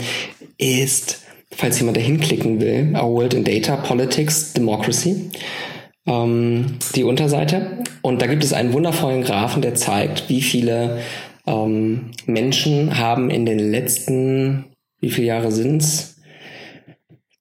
[0.58, 5.30] ist, falls jemand da hinklicken will, Our World in Data, Politics, Democracy,
[6.06, 7.82] ähm, die Unterseite.
[8.02, 10.98] Und da gibt es einen wundervollen Graphen, der zeigt, wie viele
[11.46, 14.66] ähm, Menschen haben in den letzten
[15.00, 16.16] wie viele Jahre sind's?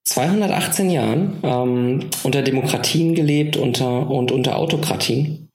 [0.04, 5.50] 218 Jahren ähm, unter Demokratien gelebt unter, und unter Autokratien.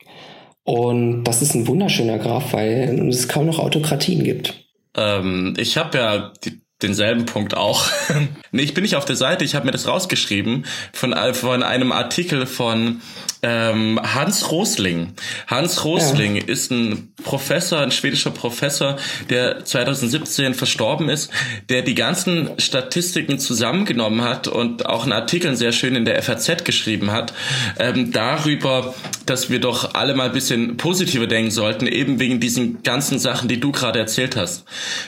[0.63, 4.65] Und das ist ein wunderschöner Graph, weil es kaum noch Autokratien gibt.
[4.95, 7.85] Ähm, ich habe ja die, denselben Punkt auch.
[8.51, 11.91] nee, ich bin nicht auf der Seite, ich habe mir das rausgeschrieben von, von einem
[11.91, 13.01] Artikel von
[13.43, 15.13] ähm, Hans Rosling.
[15.47, 16.43] Hans Rosling ja.
[16.45, 18.97] ist ein Professor, ein schwedischer Professor,
[19.29, 21.29] der 2017 verstorben ist,
[21.69, 26.63] der die ganzen Statistiken zusammengenommen hat und auch einen Artikel sehr schön in der FAZ
[26.63, 27.33] geschrieben hat,
[27.79, 28.93] ähm, darüber,
[29.25, 33.49] dass wir doch alle mal ein bisschen positiver denken sollten, eben wegen diesen ganzen Sachen,
[33.49, 34.63] die du gerade erzählt hast.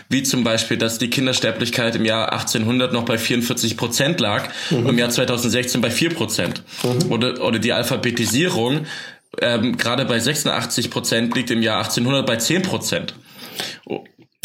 [0.09, 1.64] Wie zum Beispiel, dass die Kindersterblichkeit
[1.95, 4.77] im Jahr 1800 noch bei 44 Prozent lag mhm.
[4.77, 6.63] und im Jahr 2016 bei 4 Prozent.
[6.83, 7.11] Mhm.
[7.11, 8.85] Oder, oder die Alphabetisierung Alphabetisierung
[9.41, 13.15] ähm, gerade bei 86 Prozent liegt im Jahr 1800 bei 10 Prozent.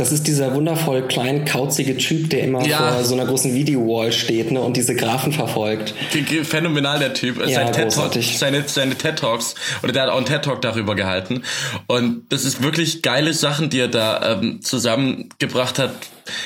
[0.01, 2.93] Das ist dieser wundervoll klein kauzige Typ, der immer ja.
[2.93, 5.93] vor so einer großen Video-Wall steht ne, und diese Graphen verfolgt.
[6.45, 7.39] Phänomenal der Typ.
[7.47, 10.95] Ja, Sein TED seine, seine TED Talks oder der hat auch einen TED Talk darüber
[10.95, 11.43] gehalten.
[11.87, 15.93] Und das ist wirklich geile Sachen, die er da ähm, zusammengebracht hat.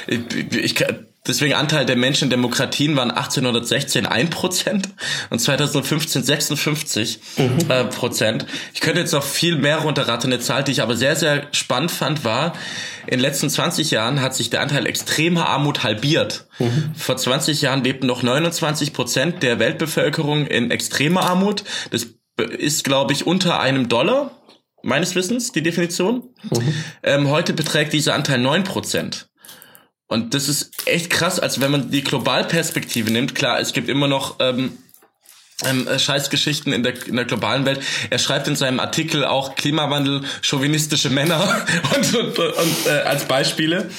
[0.08, 0.18] Ich,
[0.56, 0.84] ich,
[1.26, 4.90] Deswegen Anteil der Menschen in Demokratien waren 1816 1 Prozent
[5.30, 7.70] und 2015 56 mhm.
[7.70, 8.44] äh, Prozent.
[8.74, 10.30] Ich könnte jetzt noch viel mehr runterraten.
[10.30, 12.52] Eine Zahl, die ich aber sehr, sehr spannend fand, war,
[13.06, 16.46] in den letzten 20 Jahren hat sich der Anteil extremer Armut halbiert.
[16.58, 16.90] Mhm.
[16.94, 21.64] Vor 20 Jahren lebten noch 29 Prozent der Weltbevölkerung in extremer Armut.
[21.90, 22.06] Das
[22.58, 24.30] ist, glaube ich, unter einem Dollar
[24.82, 26.34] meines Wissens, die Definition.
[26.50, 26.74] Mhm.
[27.02, 29.28] Ähm, heute beträgt dieser Anteil 9 Prozent.
[30.14, 33.34] Und das ist echt krass, als wenn man die Globalperspektive nimmt.
[33.34, 34.78] Klar, es gibt immer noch ähm,
[35.64, 37.80] ähm, äh, Scheißgeschichten in der, in der globalen Welt.
[38.10, 43.90] Er schreibt in seinem Artikel auch Klimawandel, chauvinistische Männer und, und, und äh, als Beispiele.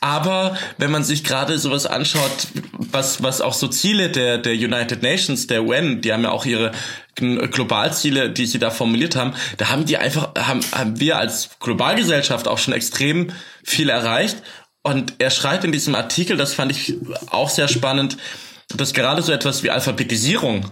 [0.00, 5.02] Aber wenn man sich gerade sowas anschaut, was, was auch so Ziele der, der United
[5.02, 6.72] Nations, der UN, die haben ja auch ihre
[7.14, 12.48] Globalziele, die sie da formuliert haben, da haben die einfach, haben, haben wir als Globalgesellschaft
[12.48, 13.32] auch schon extrem
[13.62, 14.38] viel erreicht
[14.82, 16.96] und er schreibt in diesem Artikel, das fand ich
[17.30, 18.16] auch sehr spannend,
[18.76, 20.70] dass gerade so etwas wie Alphabetisierung,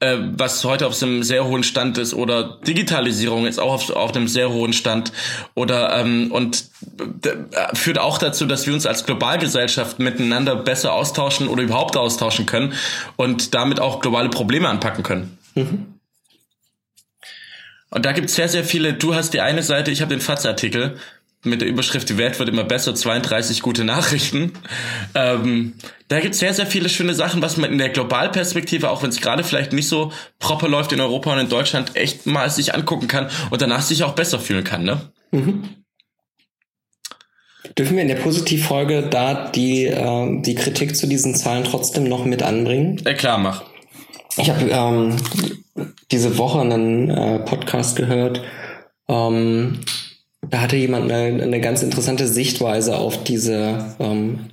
[0.00, 4.16] äh, was heute auf einem sehr hohen Stand ist, oder Digitalisierung ist auch auf, auf
[4.16, 5.12] einem sehr hohen Stand,
[5.54, 6.64] oder ähm, und
[6.98, 12.46] äh, führt auch dazu, dass wir uns als Globalgesellschaft miteinander besser austauschen oder überhaupt austauschen
[12.46, 12.74] können
[13.16, 15.38] und damit auch globale Probleme anpacken können.
[15.54, 15.94] Mhm.
[17.90, 20.20] Und da gibt es sehr, sehr viele, du hast die eine Seite, ich habe den
[20.20, 20.96] FATS-Artikel,
[21.42, 24.52] mit der Überschrift Die Welt wird immer besser, 32 gute Nachrichten.
[25.14, 25.74] Ähm,
[26.08, 29.10] da gibt es sehr, sehr viele schöne Sachen, was man in der Globalperspektive, auch wenn
[29.10, 32.74] es gerade vielleicht nicht so proper läuft in Europa und in Deutschland, echt mal sich
[32.74, 34.84] angucken kann und danach sich auch besser fühlen kann.
[34.84, 35.00] Ne?
[35.30, 35.62] Mhm.
[37.78, 42.24] Dürfen wir in der Positivfolge da die, äh, die Kritik zu diesen Zahlen trotzdem noch
[42.24, 43.00] mit anbringen?
[43.04, 43.64] Ja, klar, mach.
[44.36, 45.16] Ich habe ähm,
[46.10, 48.42] diese Woche einen äh, Podcast gehört,
[49.08, 49.80] ähm,
[50.50, 54.50] da hatte jemand eine, eine ganz interessante Sichtweise auf diese, ähm,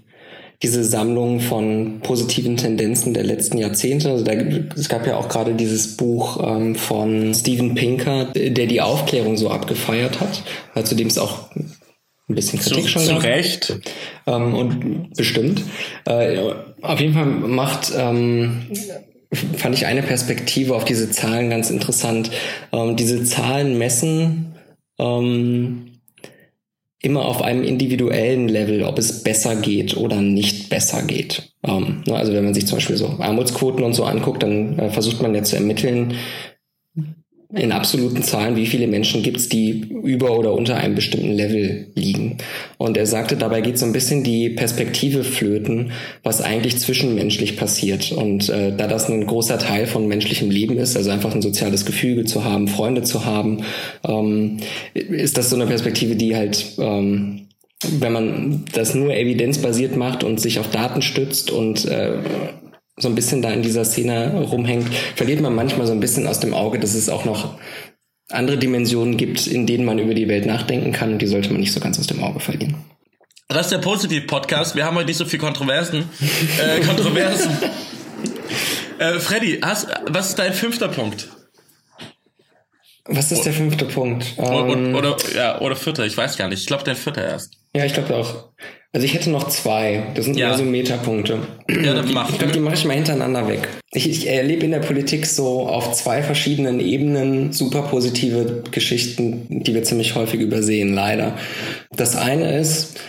[0.64, 4.12] diese Sammlung von positiven Tendenzen der letzten Jahrzehnte.
[4.12, 8.82] Also da, es gab ja auch gerade dieses Buch ähm, von Steven Pinker, der die
[8.82, 10.44] Aufklärung so abgefeiert hat,
[10.74, 13.24] weil zudem es auch ein bisschen Kritik zu, schon zu gab.
[13.24, 13.80] Recht.
[14.26, 15.64] Ähm, und bestimmt.
[16.06, 18.68] Äh, auf jeden Fall macht ähm,
[19.58, 22.32] fand ich eine Perspektive auf diese Zahlen ganz interessant.
[22.72, 24.56] Ähm, diese Zahlen messen
[25.00, 25.87] ähm,
[27.02, 31.54] immer auf einem individuellen Level, ob es besser geht oder nicht besser geht.
[31.64, 34.90] Ähm, ne, also wenn man sich zum Beispiel so Armutsquoten und so anguckt, dann äh,
[34.90, 36.16] versucht man ja zu ermitteln,
[37.54, 41.88] in absoluten Zahlen, wie viele Menschen gibt es, die über oder unter einem bestimmten Level
[41.96, 42.40] liegen.
[42.78, 45.92] Und er sagte, dabei geht so ein bisschen die Perspektive flöten,
[46.24, 48.12] was eigentlich zwischenmenschlich passiert.
[48.12, 51.86] Und äh, da das ein großer Teil von menschlichem Leben ist, also einfach ein soziales
[51.86, 53.64] Gefüge zu haben, Freunde zu haben,
[54.06, 54.58] ähm,
[54.94, 57.48] ist das so eine Perspektive, die halt ähm,
[58.00, 62.18] wenn man das nur evidenzbasiert macht und sich auf Daten stützt und äh,
[62.98, 66.40] so ein bisschen da in dieser Szene rumhängt, verliert man manchmal so ein bisschen aus
[66.40, 67.58] dem Auge, dass es auch noch
[68.30, 71.62] andere Dimensionen gibt, in denen man über die Welt nachdenken kann und die sollte man
[71.62, 72.76] nicht so ganz aus dem Auge verlieren.
[73.50, 74.76] Das ist der Positiv-Podcast.
[74.76, 76.10] Wir haben heute nicht so viel Kontroversen.
[76.62, 77.52] äh, Kontroversen.
[79.00, 81.30] äh, Freddy, hast, was ist dein fünfter Punkt?
[83.06, 84.34] Was ist der fünfte Punkt?
[84.36, 86.60] Oder, ähm, oder, ja, oder vierter, ich weiß gar nicht.
[86.60, 87.54] Ich glaube, dein vierter erst.
[87.74, 88.50] Ja, ich glaube auch.
[88.98, 90.08] Also ich hätte noch zwei.
[90.16, 90.58] Das sind ja.
[90.58, 91.38] so Metapunkte.
[91.70, 92.32] Ja, dann mach.
[92.32, 93.68] Ich glaube, die mache ich mal hintereinander weg.
[93.92, 99.76] Ich, ich erlebe in der Politik so auf zwei verschiedenen Ebenen super positive Geschichten, die
[99.76, 101.38] wir ziemlich häufig übersehen, leider.
[101.96, 103.00] Das eine ist,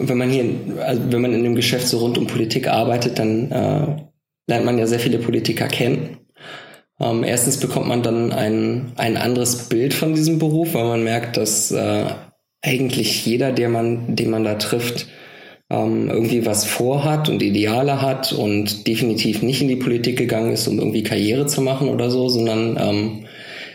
[0.00, 0.44] wenn man hier,
[0.84, 3.96] also wenn man in dem Geschäft so rund um Politik arbeitet, dann äh,
[4.48, 6.16] lernt man ja sehr viele Politiker kennen.
[6.98, 11.36] Ähm, erstens bekommt man dann ein, ein anderes Bild von diesem Beruf, weil man merkt,
[11.36, 12.06] dass äh,
[12.60, 15.06] eigentlich jeder, der man, den man da trifft,
[15.70, 20.66] ähm, irgendwie was vorhat und Ideale hat und definitiv nicht in die Politik gegangen ist,
[20.66, 23.24] um irgendwie Karriere zu machen oder so, sondern ähm,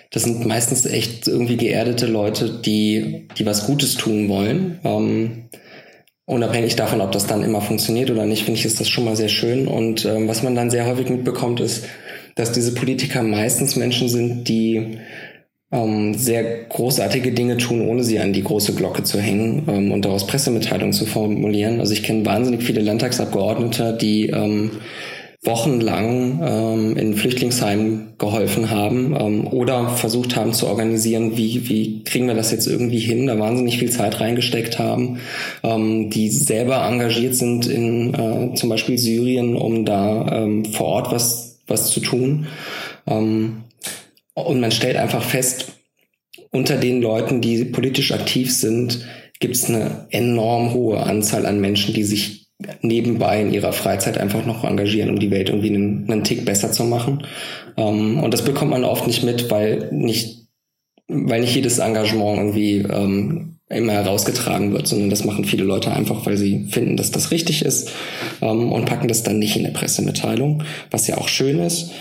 [0.09, 4.79] das sind meistens echt irgendwie geerdete Leute, die, die was Gutes tun wollen.
[4.83, 5.49] Ähm,
[6.25, 9.15] unabhängig davon, ob das dann immer funktioniert oder nicht, finde ich, ist das schon mal
[9.15, 9.67] sehr schön.
[9.67, 11.85] Und ähm, was man dann sehr häufig mitbekommt, ist,
[12.35, 14.97] dass diese Politiker meistens Menschen sind, die
[15.73, 20.05] ähm, sehr großartige Dinge tun, ohne sie an die große Glocke zu hängen ähm, und
[20.05, 21.79] daraus Pressemitteilungen zu formulieren.
[21.79, 24.71] Also ich kenne wahnsinnig viele Landtagsabgeordnete, die ähm,
[25.43, 32.27] wochenlang ähm, in Flüchtlingsheimen geholfen haben ähm, oder versucht haben zu organisieren, wie, wie kriegen
[32.27, 35.19] wir das jetzt irgendwie hin, da wahnsinnig viel Zeit reingesteckt haben,
[35.63, 41.11] ähm, die selber engagiert sind in äh, zum Beispiel Syrien, um da ähm, vor Ort
[41.11, 42.47] was was zu tun.
[43.07, 43.63] Ähm,
[44.33, 45.73] und man stellt einfach fest,
[46.51, 49.05] unter den Leuten, die politisch aktiv sind,
[49.39, 52.47] gibt es eine enorm hohe Anzahl an Menschen, die sich
[52.81, 56.71] nebenbei in ihrer Freizeit einfach noch engagieren, um die Welt irgendwie einen, einen Tick besser
[56.71, 57.25] zu machen.
[57.77, 60.47] Ähm, und das bekommt man oft nicht mit, weil nicht,
[61.07, 66.25] weil nicht jedes Engagement irgendwie ähm, immer herausgetragen wird, sondern das machen viele Leute einfach,
[66.25, 67.91] weil sie finden, dass das richtig ist
[68.41, 71.91] ähm, und packen das dann nicht in eine Pressemitteilung, was ja auch schön ist.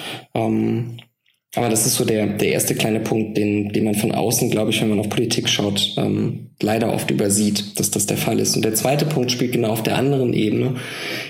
[1.54, 4.70] Aber das ist so der, der erste kleine Punkt, den, den man von außen, glaube
[4.70, 8.56] ich, wenn man auf Politik schaut, ähm, leider oft übersieht, dass das der Fall ist.
[8.56, 10.76] Und der zweite Punkt spielt genau auf der anderen Ebene.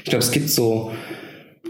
[0.04, 0.92] Ich glaube, es gibt so,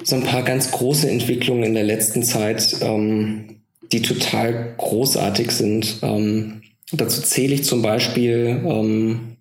[0.05, 5.99] so ein paar ganz große Entwicklungen in der letzten Zeit, ähm, die total großartig sind.
[6.03, 9.37] Ähm, Dazu zähle ich zum Beispiel, ähm,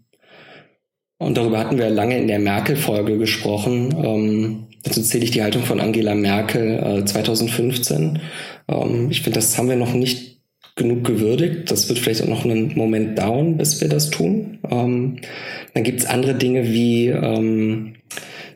[1.18, 5.64] und darüber hatten wir lange in der Merkel-Folge gesprochen, ähm, dazu zähle ich die Haltung
[5.64, 8.20] von Angela Merkel äh, 2015.
[8.72, 10.42] Ähm, ich finde, das haben wir noch nicht
[10.76, 11.70] genug gewürdigt.
[11.70, 14.60] Das wird vielleicht auch noch einen Moment dauern, bis wir das tun.
[14.70, 15.18] Ähm,
[15.74, 17.96] dann gibt es andere Dinge wie ähm,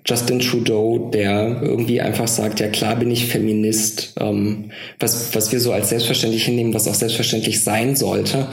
[0.07, 5.59] Justin Trudeau, der irgendwie einfach sagt, ja klar bin ich Feminist, ähm, was, was wir
[5.59, 8.47] so als selbstverständlich hinnehmen, was auch selbstverständlich sein sollte.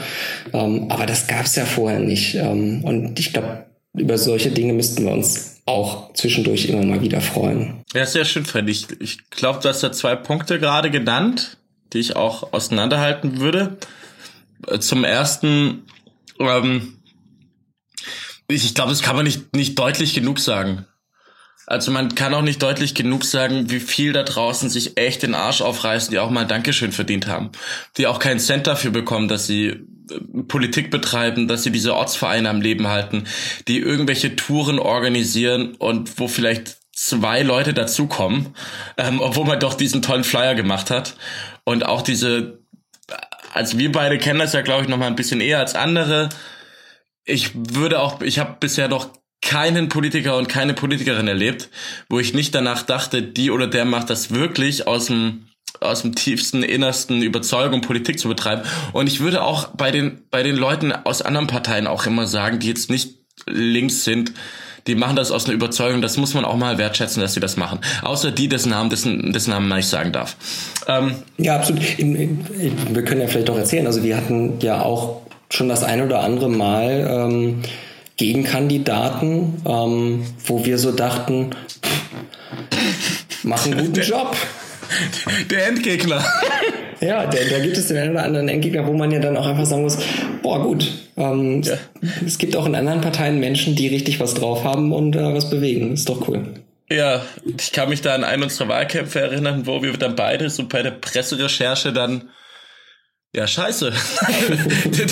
[0.51, 2.35] Ähm, aber das gab es ja vorher nicht.
[2.35, 7.21] Ähm, und ich glaube, über solche Dinge müssten wir uns auch zwischendurch immer mal wieder
[7.21, 7.83] freuen.
[7.93, 8.67] Ja, sehr schön, Fred.
[8.69, 11.57] Ich, ich glaube, du hast ja zwei Punkte gerade genannt,
[11.93, 13.77] die ich auch auseinanderhalten würde.
[14.79, 15.83] Zum ersten,
[16.39, 16.97] ähm,
[18.47, 20.85] ich, ich glaube, das kann man nicht, nicht deutlich genug sagen.
[21.65, 25.35] Also man kann auch nicht deutlich genug sagen, wie viel da draußen sich echt den
[25.35, 27.51] Arsch aufreißen, die auch mal Dankeschön verdient haben.
[27.97, 29.79] Die auch keinen Cent dafür bekommen, dass sie äh,
[30.47, 33.25] Politik betreiben, dass sie diese Ortsvereine am Leben halten,
[33.67, 38.55] die irgendwelche Touren organisieren und wo vielleicht zwei Leute dazukommen,
[38.97, 41.15] ähm, obwohl man doch diesen tollen Flyer gemacht hat.
[41.63, 42.59] Und auch diese,
[43.53, 46.29] also wir beide kennen das ja, glaube ich, noch mal ein bisschen eher als andere.
[47.25, 49.09] Ich würde auch, ich habe bisher noch
[49.53, 51.69] keinen Politiker und keine Politikerin erlebt,
[52.09, 55.45] wo ich nicht danach dachte, die oder der macht das wirklich aus dem
[55.79, 60.41] aus dem tiefsten innersten Überzeugung Politik zu betreiben und ich würde auch bei den bei
[60.41, 64.33] den Leuten aus anderen Parteien auch immer sagen, die jetzt nicht links sind,
[64.87, 67.55] die machen das aus einer Überzeugung, das muss man auch mal wertschätzen, dass sie das
[67.55, 67.79] machen.
[68.01, 70.35] Außer die, dessen Namen, dessen, dessen Namen man nicht sagen darf.
[70.87, 71.81] Ähm, ja, absolut.
[71.97, 76.21] Wir können ja vielleicht auch erzählen, also wir hatten ja auch schon das ein oder
[76.21, 77.61] andere Mal ähm,
[78.17, 81.51] Gegenkandidaten, ähm, wo wir so dachten,
[83.43, 84.35] mach einen guten Job.
[85.49, 86.23] Der Endgegner.
[87.01, 89.45] Ja, der, da gibt es den einen oder anderen Endgegner, wo man ja dann auch
[89.45, 89.97] einfach sagen muss,
[90.41, 91.73] boah gut, ähm, ja.
[92.25, 95.49] es gibt auch in anderen Parteien Menschen, die richtig was drauf haben und äh, was
[95.49, 95.93] bewegen.
[95.93, 96.45] Ist doch cool.
[96.89, 97.21] Ja,
[97.57, 100.81] ich kann mich da an einen unserer Wahlkämpfe erinnern, wo wir dann beide so bei
[100.81, 102.29] der Presserecherche dann
[103.35, 103.91] ja, scheiße.
[104.85, 105.05] der,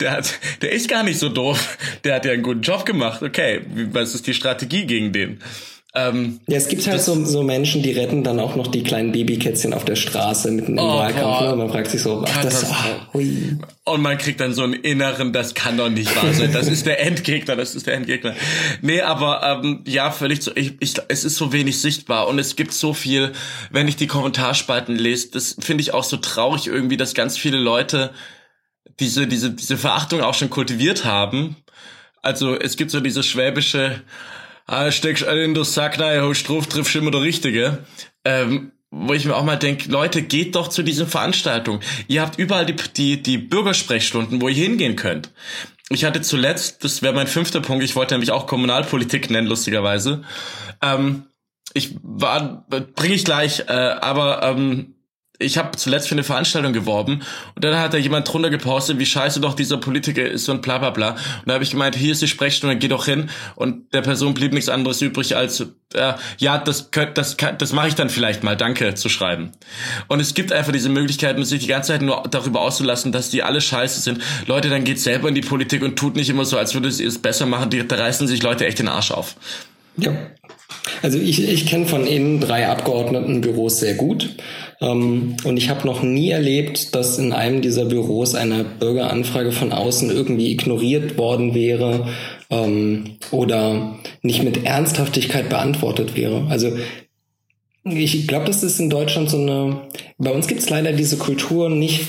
[0.00, 1.76] der, hat, der ist gar nicht so doof.
[2.04, 3.22] Der hat ja einen guten Job gemacht.
[3.22, 3.60] Okay,
[3.92, 5.42] was ist die Strategie gegen den?
[5.98, 9.12] Ähm, ja, es gibt halt so, so Menschen, die retten dann auch noch die kleinen
[9.12, 11.40] Babykätzchen auf der Straße mitten im oh, Wahlkampf.
[11.40, 11.56] Ne?
[11.56, 12.66] Man fragt sich so, ach, das,
[13.14, 13.56] hui.
[13.84, 16.52] Und man kriegt dann so einen inneren, das kann doch nicht wahr sein.
[16.52, 18.34] Das ist der Endgegner, das ist der Endgegner.
[18.82, 20.50] Nee, aber ähm, ja, völlig so.
[20.54, 23.32] Ich, ich, es ist so wenig sichtbar und es gibt so viel,
[23.70, 27.56] wenn ich die Kommentarspalten lese, das finde ich auch so traurig irgendwie, dass ganz viele
[27.56, 28.10] Leute
[29.00, 31.56] diese, diese, diese Verachtung auch schon kultiviert haben.
[32.20, 34.02] Also es gibt so diese schwäbische
[34.66, 37.84] ah, steckst alle in der Sack rein, holst drauf, triffst immer der Richtige.
[38.24, 41.80] Ähm, wo ich mir auch mal denke, Leute, geht doch zu diesen Veranstaltungen.
[42.08, 45.32] Ihr habt überall die, die, die Bürgersprechstunden, wo ihr hingehen könnt.
[45.90, 50.22] Ich hatte zuletzt, das wäre mein fünfter Punkt, ich wollte nämlich auch Kommunalpolitik nennen, lustigerweise.
[50.82, 51.26] Ähm,
[51.74, 54.95] ich war, bringe ich gleich, äh, aber ähm,
[55.38, 57.22] ich habe zuletzt für eine Veranstaltung geworben
[57.54, 60.78] und dann hat da jemand drunter gepostet, wie scheiße doch dieser Politiker ist und bla
[60.78, 61.10] bla bla.
[61.10, 63.30] Und da habe ich gemeint, hier ist die Sprechstunde, geh doch hin.
[63.54, 65.60] Und der Person blieb nichts anderes übrig, als
[65.94, 69.52] äh, ja, das könnt, das das mache ich dann vielleicht mal, danke zu schreiben.
[70.08, 73.42] Und es gibt einfach diese Möglichkeit, sich die ganze Zeit nur darüber auszulassen, dass die
[73.42, 74.22] alle scheiße sind.
[74.46, 77.04] Leute, dann geht selber in die Politik und tut nicht immer so, als würde sie
[77.04, 77.70] es besser machen.
[77.70, 79.36] Die, da reißen sich Leute echt den Arsch auf.
[79.96, 80.12] Ja.
[81.02, 84.30] Also ich, ich kenne von Ihnen drei Abgeordnetenbüros sehr gut.
[84.80, 89.72] Ähm, und ich habe noch nie erlebt, dass in einem dieser Büros eine Bürgeranfrage von
[89.72, 92.08] außen irgendwie ignoriert worden wäre
[92.50, 96.46] ähm, oder nicht mit Ernsthaftigkeit beantwortet wäre.
[96.48, 96.72] Also
[97.84, 99.82] ich glaube, das ist in Deutschland so eine.
[100.18, 102.06] Bei uns gibt es leider diese Kultur nicht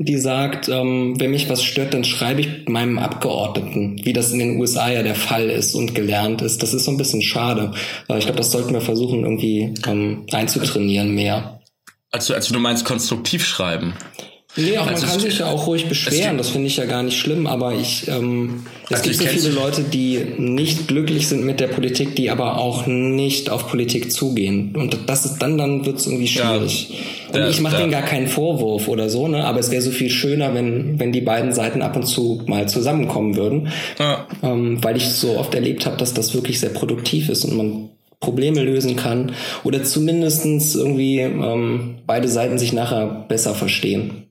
[0.00, 4.38] die sagt, ähm, wenn mich was stört, dann schreibe ich meinem Abgeordneten, wie das in
[4.38, 6.62] den USA ja der Fall ist und gelernt ist.
[6.62, 7.72] Das ist so ein bisschen schade.
[8.08, 11.57] ich glaube, das sollten wir versuchen, irgendwie ähm, einzutrainieren mehr.
[12.10, 13.94] Also, also du meinst konstruktiv schreiben?
[14.56, 17.02] Nee, auch also man kann sich ja auch ruhig beschweren, das finde ich ja gar
[17.02, 21.44] nicht schlimm, aber ich, ähm, es also gibt so viele Leute, die nicht glücklich sind
[21.44, 24.74] mit der Politik, die aber auch nicht auf Politik zugehen.
[24.74, 26.90] Und das ist dann, dann wird es irgendwie schwierig.
[27.32, 29.44] Ja, und ich mache denen gar keinen Vorwurf oder so, ne?
[29.44, 32.68] Aber es wäre so viel schöner, wenn, wenn die beiden Seiten ab und zu mal
[32.68, 33.68] zusammenkommen würden.
[33.98, 34.26] Ja.
[34.42, 37.90] Ähm, weil ich so oft erlebt habe, dass das wirklich sehr produktiv ist und man
[38.20, 44.30] Probleme lösen kann oder zumindestens irgendwie ähm, beide Seiten sich nachher besser verstehen.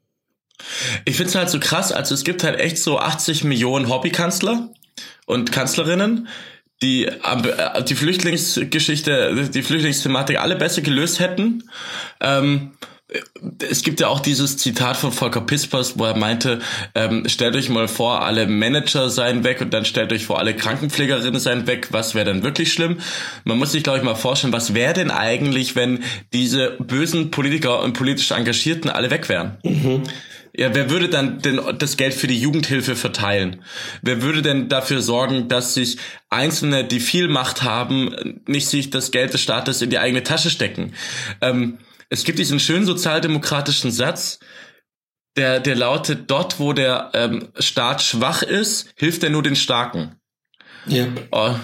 [1.05, 4.69] Ich finde es halt so krass, also es gibt halt echt so 80 Millionen Hobbykanzler
[5.25, 6.27] und Kanzlerinnen,
[6.81, 11.63] die äh, die Flüchtlingsgeschichte, die Flüchtlingsthematik alle besser gelöst hätten.
[12.19, 12.71] Ähm,
[13.69, 16.59] es gibt ja auch dieses Zitat von Volker Pispers, wo er meinte,
[16.93, 20.53] ähm, stellt euch mal vor, alle Manager seien weg und dann stellt euch vor, alle
[20.53, 21.87] Krankenpflegerinnen seien weg.
[21.91, 22.97] Was wäre dann wirklich schlimm?
[23.45, 26.03] Man muss sich, glaube ich, mal vorstellen, was wäre denn eigentlich, wenn
[26.33, 29.57] diese bösen Politiker und politisch Engagierten alle weg wären?
[29.63, 30.03] Mhm.
[30.53, 33.61] Ja, wer würde dann denn das Geld für die Jugendhilfe verteilen?
[34.01, 35.97] Wer würde denn dafür sorgen, dass sich
[36.29, 40.49] Einzelne, die viel Macht haben, nicht sich das Geld des Staates in die eigene Tasche
[40.49, 40.93] stecken?
[41.41, 41.77] Ähm,
[42.09, 44.39] es gibt diesen schönen sozialdemokratischen Satz,
[45.35, 50.15] der, der lautet, dort wo der ähm, Staat schwach ist, hilft er nur den Starken.
[50.87, 51.07] Ja.
[51.31, 51.55] Oh.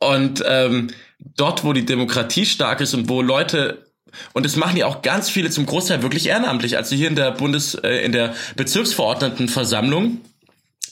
[0.00, 3.86] Und ähm, dort, wo die Demokratie stark ist und wo Leute
[4.32, 6.76] und das machen ja auch ganz viele zum Großteil wirklich ehrenamtlich.
[6.76, 10.20] Also hier in der Bundes, äh, in der Bezirksverordnetenversammlung,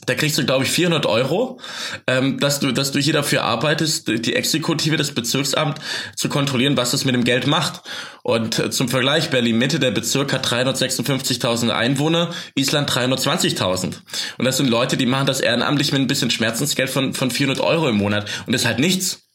[0.08, 1.60] da kriegst du, glaube ich, 400 Euro,
[2.06, 5.78] ähm, dass du, dass du hier dafür arbeitest, die Exekutive des Bezirksamt
[6.16, 7.82] zu kontrollieren, was das mit dem Geld macht.
[8.22, 13.96] Und äh, zum Vergleich, Berlin-Mitte, der Bezirk hat 356.000 Einwohner, Island 320.000.
[14.38, 17.64] Und das sind Leute, die machen das ehrenamtlich mit ein bisschen Schmerzensgeld von, von 400
[17.64, 18.28] Euro im Monat.
[18.46, 19.28] Und das ist halt nichts.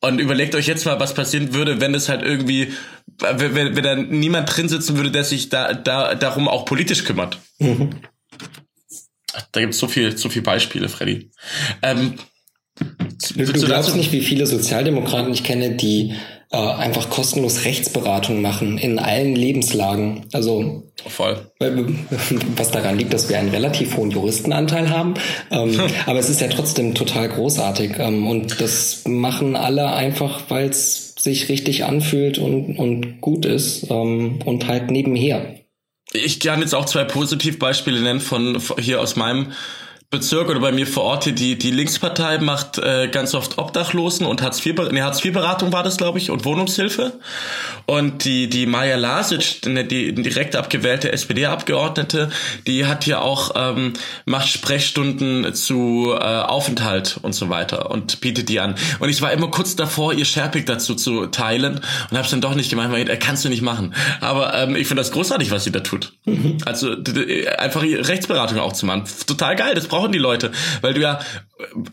[0.00, 2.74] Und überlegt euch jetzt mal, was passieren würde, wenn es halt irgendwie,
[3.18, 7.38] wenn, wenn da niemand drin sitzen würde, der sich da, da darum auch politisch kümmert.
[7.58, 8.02] Mhm.
[9.52, 11.30] Da gibt es so viel, so viel Beispiele, Freddy.
[11.82, 12.14] Ähm,
[12.78, 16.14] du, du glaubst nicht, wie viele Sozialdemokraten ich kenne, die
[16.54, 20.26] äh, einfach kostenlos Rechtsberatung machen in allen Lebenslagen.
[20.32, 21.50] Also voll.
[22.56, 25.14] Was daran liegt, dass wir einen relativ hohen Juristenanteil haben.
[25.50, 27.98] Ähm, aber es ist ja trotzdem total großartig.
[27.98, 33.90] Ähm, und das machen alle einfach, weil es sich richtig anfühlt und, und gut ist
[33.90, 35.63] ähm, und halt nebenher.
[36.16, 39.52] Ich kann jetzt auch zwei Positivbeispiele nennen von, von hier aus meinem
[40.10, 44.26] Bezirk oder bei mir vor Ort hier die, die Linkspartei macht äh, ganz oft Obdachlosen
[44.26, 47.14] und Hartz IV, nee, Hartz IV Beratung war das, glaube ich, und Wohnungshilfe.
[47.86, 52.30] Und die, die Maja Lasic, die direkt abgewählte SPD-Abgeordnete,
[52.66, 53.92] die hat hier auch, ähm,
[54.24, 58.76] macht Sprechstunden zu äh, Aufenthalt und so weiter und bietet die an.
[59.00, 61.80] Und ich war immer kurz davor, ihr Sherpick dazu zu teilen
[62.10, 63.94] und habe es dann doch nicht gemacht, weil äh, kannst du nicht machen.
[64.20, 66.12] Aber ähm, ich finde das großartig, was sie da tut.
[66.24, 66.58] Mhm.
[66.64, 66.94] Also
[67.58, 69.04] einfach Rechtsberatung auch zu machen.
[69.26, 70.50] Total geil, das brauchen die Leute.
[70.80, 71.20] Weil du ja,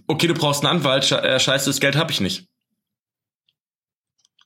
[0.08, 2.48] okay, du brauchst einen Anwalt, äh, scheiße, das Geld habe ich nicht.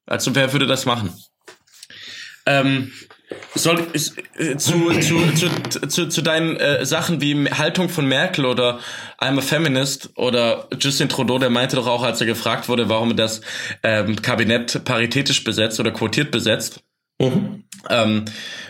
[0.06, 1.14] Also wer würde das machen?
[2.45, 2.91] Ähm,
[3.56, 8.45] soll ist, äh, zu, zu, zu, zu, zu deinen äh, Sachen wie Haltung von Merkel
[8.45, 8.80] oder
[9.20, 13.12] I'm a Feminist oder Justin Trudeau, der meinte doch auch, als er gefragt wurde, warum
[13.12, 13.41] er das
[13.82, 16.84] ähm, Kabinett paritätisch besetzt oder quotiert besetzt.
[17.20, 17.64] Mhm.
[17.90, 18.26] Ähm,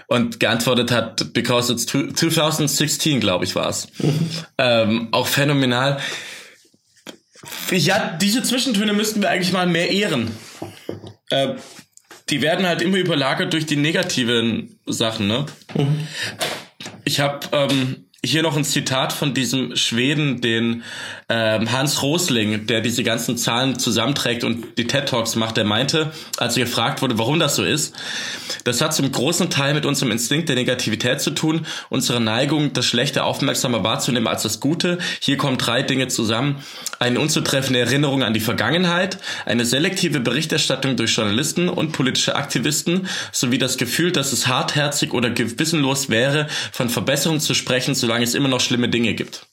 [0.07, 3.87] und geantwortet hat, because it's 2016, glaube ich, war es.
[3.97, 4.29] Mhm.
[4.57, 5.99] Ähm, auch phänomenal.
[7.71, 10.31] Ja, diese Zwischentöne müssten wir eigentlich mal mehr ehren.
[11.29, 11.55] Äh,
[12.29, 15.45] die werden halt immer überlagert durch die negativen Sachen, ne?
[15.75, 16.07] Mhm.
[17.03, 20.83] Ich habe ähm, hier noch ein Zitat von diesem Schweden, den
[21.29, 26.11] ähm, Hans Rosling, der diese ganzen Zahlen zusammenträgt und die TED Talks macht, der meinte,
[26.37, 27.95] als er gefragt wurde, warum das so ist,
[28.63, 32.85] das hat zum großen Teil mit unserem Instinkt der Negativität zu tun, unsere Neigung, das
[32.85, 34.97] Schlechte aufmerksamer wahrzunehmen als das Gute.
[35.19, 36.63] Hier kommen drei Dinge zusammen.
[36.97, 43.57] Eine unzutreffende Erinnerung an die Vergangenheit, eine selektive Berichterstattung durch Journalisten und politische Aktivisten, sowie
[43.57, 48.49] das Gefühl, dass es hartherzig oder gewissenlos wäre, von Verbesserungen zu sprechen, solange es immer
[48.49, 49.47] noch schlimme Dinge gibt.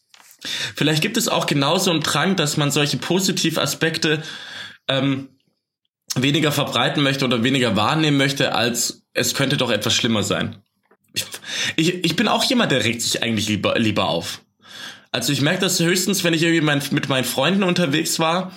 [0.74, 4.22] Vielleicht gibt es auch genauso einen Drang, dass man solche Positivaspekte
[4.88, 5.28] ähm,
[6.14, 10.56] weniger verbreiten möchte oder weniger wahrnehmen möchte, als es könnte doch etwas schlimmer sein.
[11.14, 11.24] Ich,
[11.76, 14.42] ich, ich bin auch jemand, der regt sich eigentlich lieber, lieber auf.
[15.10, 18.52] Also ich merke das höchstens, wenn ich irgendwie mein, mit meinen Freunden unterwegs war.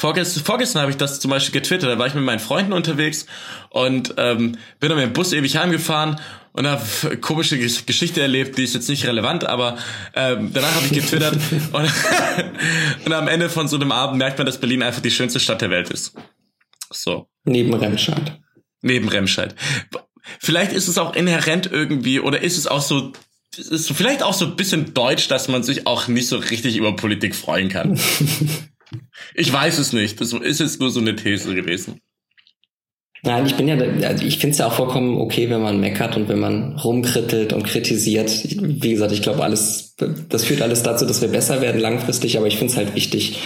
[0.00, 1.90] Vorgestern, vorgestern habe ich das zum Beispiel getwittert.
[1.90, 3.26] Da war ich mit meinen Freunden unterwegs
[3.68, 6.18] und ähm, bin dann mit dem Bus ewig heimgefahren
[6.52, 6.82] und habe
[7.20, 9.76] komische Geschichte erlebt, die ist jetzt nicht relevant, aber
[10.14, 11.34] ähm, danach habe ich getwittert
[11.72, 11.92] und,
[13.04, 15.60] und am Ende von so einem Abend merkt man, dass Berlin einfach die schönste Stadt
[15.60, 16.14] der Welt ist.
[16.90, 17.28] So.
[17.44, 18.40] Neben Remscheid.
[18.80, 19.54] Neben Remscheid.
[20.38, 23.12] Vielleicht ist es auch inhärent irgendwie oder ist es auch so
[23.54, 26.96] ist vielleicht auch so ein bisschen deutsch, dass man sich auch nicht so richtig über
[26.96, 28.00] Politik freuen kann.
[29.34, 30.20] Ich weiß es nicht.
[30.20, 32.00] Das ist jetzt nur so eine These gewesen.
[33.22, 36.16] Nein, ich bin ja, also ich finde es ja auch vollkommen okay, wenn man meckert
[36.16, 38.30] und wenn man rumkrittelt und kritisiert.
[38.44, 39.94] Wie gesagt, ich glaube, alles,
[40.28, 43.38] das führt alles dazu, dass wir besser werden langfristig, aber ich finde es halt wichtig,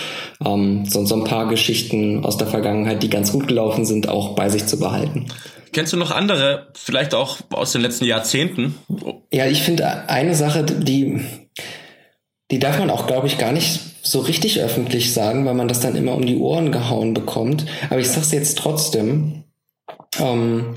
[0.44, 4.36] ähm, so, so ein paar Geschichten aus der Vergangenheit, die ganz gut gelaufen sind, auch
[4.36, 5.26] bei sich zu behalten.
[5.72, 8.76] Kennst du noch andere, vielleicht auch aus den letzten Jahrzehnten?
[9.32, 11.20] Ja, ich finde eine Sache, die,
[12.52, 15.80] die darf man auch, glaube ich, gar nicht so richtig öffentlich sagen, weil man das
[15.80, 17.66] dann immer um die Ohren gehauen bekommt.
[17.90, 19.44] Aber ich sage es jetzt trotzdem.
[20.20, 20.76] Ähm,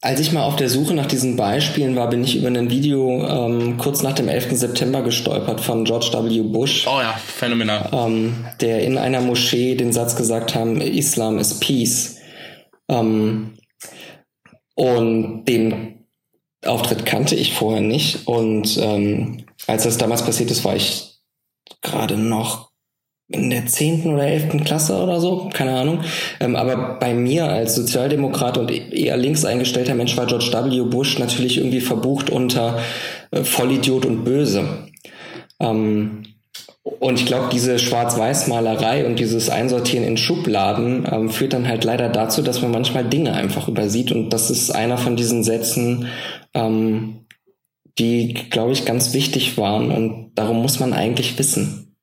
[0.00, 3.24] als ich mal auf der Suche nach diesen Beispielen war, bin ich über ein Video
[3.24, 4.52] ähm, kurz nach dem 11.
[4.52, 6.42] September gestolpert von George W.
[6.42, 6.86] Bush.
[6.86, 7.88] Oh ja, phänomenal.
[7.92, 12.16] Ähm, der in einer Moschee den Satz gesagt haben, Islam is Peace.
[12.88, 13.54] Ähm,
[14.74, 16.06] und den
[16.64, 18.26] Auftritt kannte ich vorher nicht.
[18.26, 21.11] Und ähm, als das damals passiert ist, war ich
[21.80, 22.72] gerade noch
[23.28, 26.00] in der zehnten oder elften Klasse oder so, keine Ahnung.
[26.40, 30.82] Ähm, aber bei mir als Sozialdemokrat und eher links eingestellter Mensch war George W.
[30.82, 32.78] Bush natürlich irgendwie verbucht unter
[33.30, 34.64] äh, Vollidiot und Böse.
[35.60, 36.24] Ähm,
[36.82, 42.08] und ich glaube, diese Schwarz-Weiß-Malerei und dieses Einsortieren in Schubladen ähm, führt dann halt leider
[42.08, 44.10] dazu, dass man manchmal Dinge einfach übersieht.
[44.10, 46.08] Und das ist einer von diesen Sätzen,
[46.54, 47.21] ähm,
[47.98, 49.90] die, glaube ich, ganz wichtig waren.
[49.90, 51.96] Und darum muss man eigentlich wissen.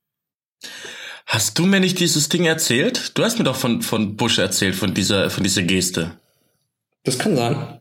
[1.26, 3.12] Hast du mir nicht dieses Ding erzählt?
[3.18, 6.18] Du hast mir doch von, von Bush erzählt, von dieser, von dieser Geste.
[7.04, 7.80] Das kann sein.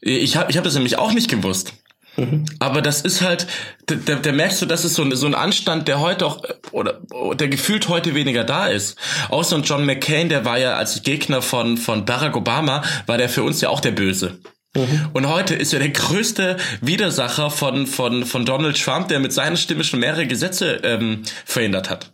[0.00, 1.72] Ich habe ich hab das nämlich auch nicht gewusst.
[2.18, 2.44] Mhm.
[2.58, 3.46] Aber das ist halt,
[3.86, 7.00] da, da merkst du, das ist so ein, so ein Anstand, der heute auch, oder
[7.34, 8.98] der gefühlt heute weniger da ist.
[9.30, 13.44] Ein John McCain, der war ja als Gegner von, von Barack Obama, war der für
[13.44, 14.38] uns ja auch der Böse.
[14.78, 15.08] Mhm.
[15.12, 19.56] Und heute ist er der größte Widersacher von, von, von Donald Trump, der mit seiner
[19.56, 22.12] Stimme schon mehrere Gesetze ähm, verhindert hat.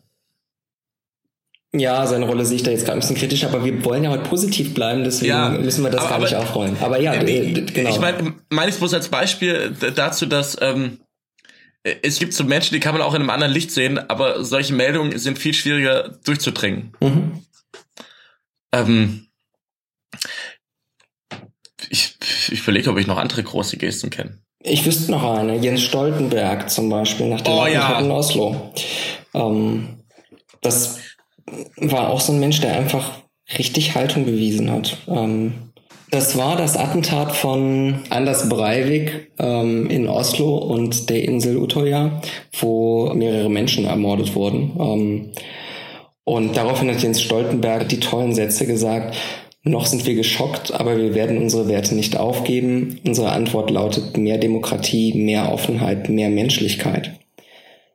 [1.77, 4.11] Ja, seine Rolle sehe ich da jetzt gerade ein bisschen kritisch, aber wir wollen ja
[4.11, 6.77] heute positiv bleiben, deswegen ja, müssen wir das aber, gar nicht aber, aufrollen.
[6.81, 7.91] Aber ja, äh, genau.
[7.91, 10.99] Ich meine, meine ich bloß als Beispiel dazu, dass ähm,
[11.83, 14.73] es gibt so Menschen, die kann man auch in einem anderen Licht sehen, aber solche
[14.73, 16.93] Meldungen sind viel schwieriger durchzudringen.
[17.01, 17.45] Mhm.
[18.73, 19.24] Ähm,
[21.91, 22.16] ich,
[22.51, 24.39] ich überlege, ob ich noch andere große Gesten kenne.
[24.62, 27.99] Ich wüsste noch eine, Jens Stoltenberg zum Beispiel, nach dem oh, ja.
[27.99, 28.72] in Oslo.
[29.35, 30.05] Ähm,
[30.62, 30.99] das
[31.76, 33.18] war auch so ein Mensch, der einfach
[33.59, 34.97] richtig Haltung bewiesen hat.
[35.07, 35.72] Ähm,
[36.11, 42.22] das war das Attentat von Anders Breivik ähm, in Oslo und der Insel Utøya,
[42.59, 44.76] wo mehrere Menschen ermordet wurden.
[44.78, 45.32] Ähm,
[46.22, 49.16] und daraufhin hat Jens Stoltenberg die tollen Sätze gesagt,
[49.65, 53.01] noch sind wir geschockt, aber wir werden unsere Werte nicht aufgeben.
[53.07, 57.19] Unsere Antwort lautet mehr Demokratie, mehr Offenheit, mehr Menschlichkeit.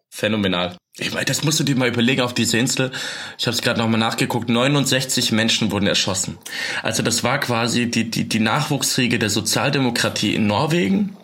[0.09, 0.75] Phänomenal.
[0.97, 2.91] Ich meine, das musst du dir mal überlegen auf diese Insel.
[3.37, 4.49] Ich habe es gerade nochmal nachgeguckt.
[4.49, 6.37] 69 Menschen wurden erschossen.
[6.83, 11.15] Also das war quasi die, die, die Nachwuchsriege der Sozialdemokratie in Norwegen.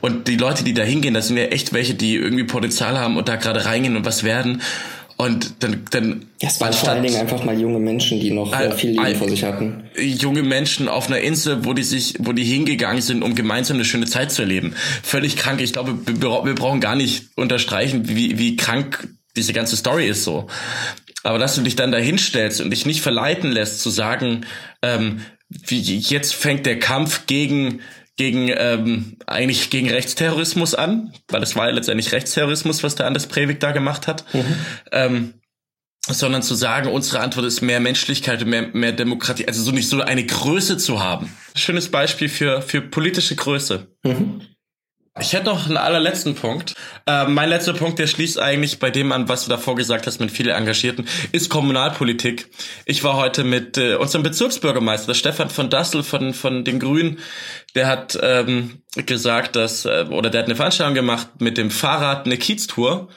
[0.00, 3.16] Und die Leute, die da hingehen, das sind ja echt welche, die irgendwie Potenzial haben
[3.16, 4.62] und da gerade reingehen und was werden.
[5.20, 8.52] Und dann, dann ja, es waren vor allen Dingen einfach mal junge Menschen, die noch
[8.52, 9.90] äh, viel Leben äh, vor sich hatten.
[9.98, 13.84] Junge Menschen auf einer Insel, wo die sich, wo die hingegangen sind, um gemeinsam eine
[13.84, 14.74] schöne Zeit zu erleben.
[15.02, 15.60] Völlig krank.
[15.60, 20.46] Ich glaube, wir, brauchen gar nicht unterstreichen, wie, wie krank diese ganze Story ist so.
[21.24, 24.46] Aber dass du dich dann da hinstellst und dich nicht verleiten lässt zu sagen,
[24.82, 27.80] ähm, wie jetzt fängt der Kampf gegen
[28.18, 33.28] gegen ähm, eigentlich gegen Rechtsterrorismus an, weil es war ja letztendlich Rechtsterrorismus, was der Anders
[33.28, 34.24] Breivik da gemacht hat.
[34.34, 34.54] Mhm.
[34.92, 35.34] Ähm,
[36.10, 40.00] sondern zu sagen, unsere Antwort ist mehr Menschlichkeit, mehr, mehr Demokratie, also so nicht so
[40.00, 41.30] eine Größe zu haben.
[41.54, 43.88] Schönes Beispiel für, für politische Größe.
[44.04, 44.40] Mhm.
[45.20, 46.74] Ich hätte noch einen allerletzten Punkt.
[47.06, 50.20] Äh, mein letzter Punkt, der schließt eigentlich bei dem an, was du davor gesagt hast
[50.20, 52.48] mit vielen Engagierten, ist Kommunalpolitik.
[52.84, 57.18] Ich war heute mit äh, unserem Bezirksbürgermeister Stefan von Dassel von, von den Grünen.
[57.74, 62.26] Der hat ähm, gesagt, dass, äh, oder der hat eine Veranstaltung gemacht mit dem Fahrrad,
[62.26, 63.08] eine Kieztour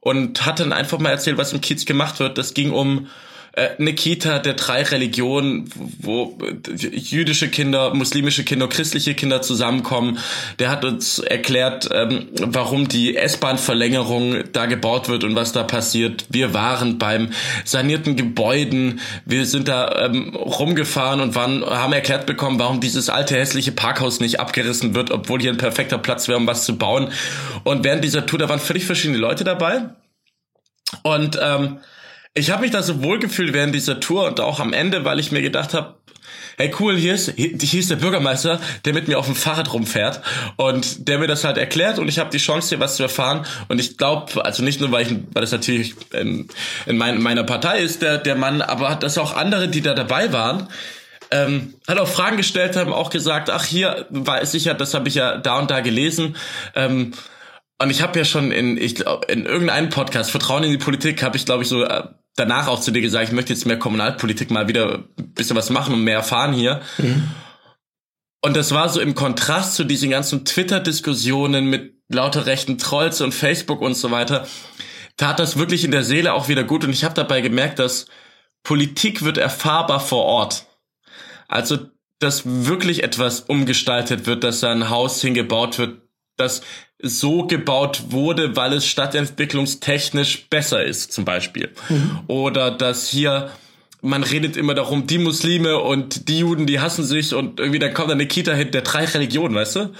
[0.00, 2.36] und hat dann einfach mal erzählt, was im Kiez gemacht wird.
[2.36, 3.08] Das ging um
[3.56, 6.36] äh, eine Kita der drei Religionen, wo
[6.66, 10.18] jüdische Kinder, muslimische Kinder, christliche Kinder zusammenkommen.
[10.58, 16.26] Der hat uns erklärt, ähm, warum die S-Bahn-Verlängerung da gebaut wird und was da passiert.
[16.30, 17.30] Wir waren beim
[17.64, 23.36] sanierten Gebäuden, wir sind da ähm, rumgefahren und waren, haben erklärt bekommen, warum dieses alte
[23.36, 27.12] hässliche Parkhaus nicht abgerissen wird, obwohl hier ein perfekter Platz wäre, um was zu bauen.
[27.62, 29.90] Und während dieser Tour, da waren völlig verschiedene Leute dabei.
[31.02, 31.78] Und ähm,
[32.34, 35.20] ich habe mich da so wohl gefühlt während dieser Tour und auch am Ende, weil
[35.20, 35.94] ich mir gedacht habe,
[36.56, 40.20] hey cool, hier ist, hier, ist der Bürgermeister, der mit mir auf dem Fahrrad rumfährt
[40.56, 43.46] und der mir das halt erklärt und ich habe die Chance hier was zu erfahren.
[43.68, 46.48] Und ich glaube, also nicht nur, weil ich, weil das natürlich in,
[46.86, 50.32] in, mein, meiner Partei ist, der, der Mann, aber dass auch andere, die da dabei
[50.32, 50.68] waren,
[51.30, 55.08] ähm, hat auch Fragen gestellt haben, auch gesagt, ach hier, weiß ich ja, das habe
[55.08, 56.36] ich ja da und da gelesen,
[56.74, 57.12] ähm,
[57.76, 61.36] und ich habe ja schon in, ich in irgendeinem Podcast, Vertrauen in die Politik, habe
[61.36, 62.04] ich, glaube ich, so äh,
[62.36, 65.70] danach auch zu dir gesagt, ich möchte jetzt mehr Kommunalpolitik mal wieder ein bisschen was
[65.70, 66.82] machen und mehr erfahren hier.
[66.98, 67.30] Mhm.
[68.42, 73.32] Und das war so im Kontrast zu diesen ganzen Twitter-Diskussionen mit lauter rechten Trolls und
[73.32, 74.46] Facebook und so weiter,
[75.16, 76.84] tat das wirklich in der Seele auch wieder gut.
[76.84, 78.06] Und ich habe dabei gemerkt, dass
[78.62, 80.66] Politik wird erfahrbar vor Ort.
[81.48, 81.78] Also,
[82.18, 86.02] dass wirklich etwas umgestaltet wird, dass da ein Haus hingebaut wird,
[86.36, 86.62] das
[87.04, 91.70] so gebaut wurde, weil es stadtentwicklungstechnisch besser ist, zum Beispiel.
[91.88, 92.20] Mhm.
[92.26, 93.50] Oder dass hier
[94.04, 97.94] man redet immer darum, die Muslime und die Juden, die hassen sich und irgendwie dann
[97.94, 99.90] kommt eine Kita hin der drei Religionen, weißt du?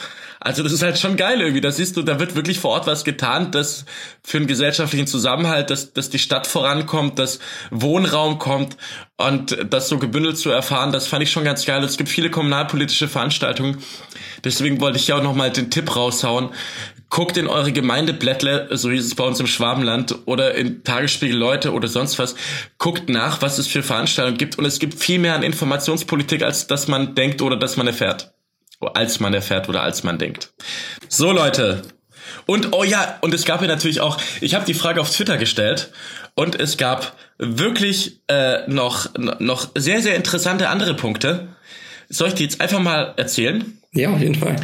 [0.45, 1.63] Also das ist halt schon geil irgendwie.
[1.63, 3.87] Da siehst du, da wird wirklich vor Ort was getan, das
[4.23, 7.39] für einen gesellschaftlichen Zusammenhalt, dass, dass die Stadt vorankommt, dass
[7.71, 8.77] Wohnraum kommt
[9.17, 11.83] und das so gebündelt zu erfahren, das fand ich schon ganz geil.
[11.83, 13.79] Es gibt viele kommunalpolitische Veranstaltungen.
[14.45, 16.51] Deswegen wollte ich ja auch nochmal den Tipp raushauen.
[17.09, 21.73] Guckt in eure Gemeindeblättle, so hieß es bei uns im Schwabenland, oder in Tagesspiegel Leute
[21.73, 22.35] oder sonst was.
[22.77, 24.59] Guckt nach, was es für Veranstaltungen gibt.
[24.59, 28.34] Und es gibt viel mehr an Informationspolitik, als dass man denkt oder dass man erfährt
[28.87, 30.53] als man erfährt oder als man denkt.
[31.09, 31.83] So Leute.
[32.47, 35.39] Und oh ja, und es gab ja natürlich auch, ich habe die Frage auf Twitter
[35.39, 35.91] gestellt
[36.35, 41.49] und es gab wirklich äh, noch noch sehr sehr interessante andere Punkte.
[42.09, 43.79] Soll ich die jetzt einfach mal erzählen?
[43.93, 44.57] Ja, auf jeden Fall.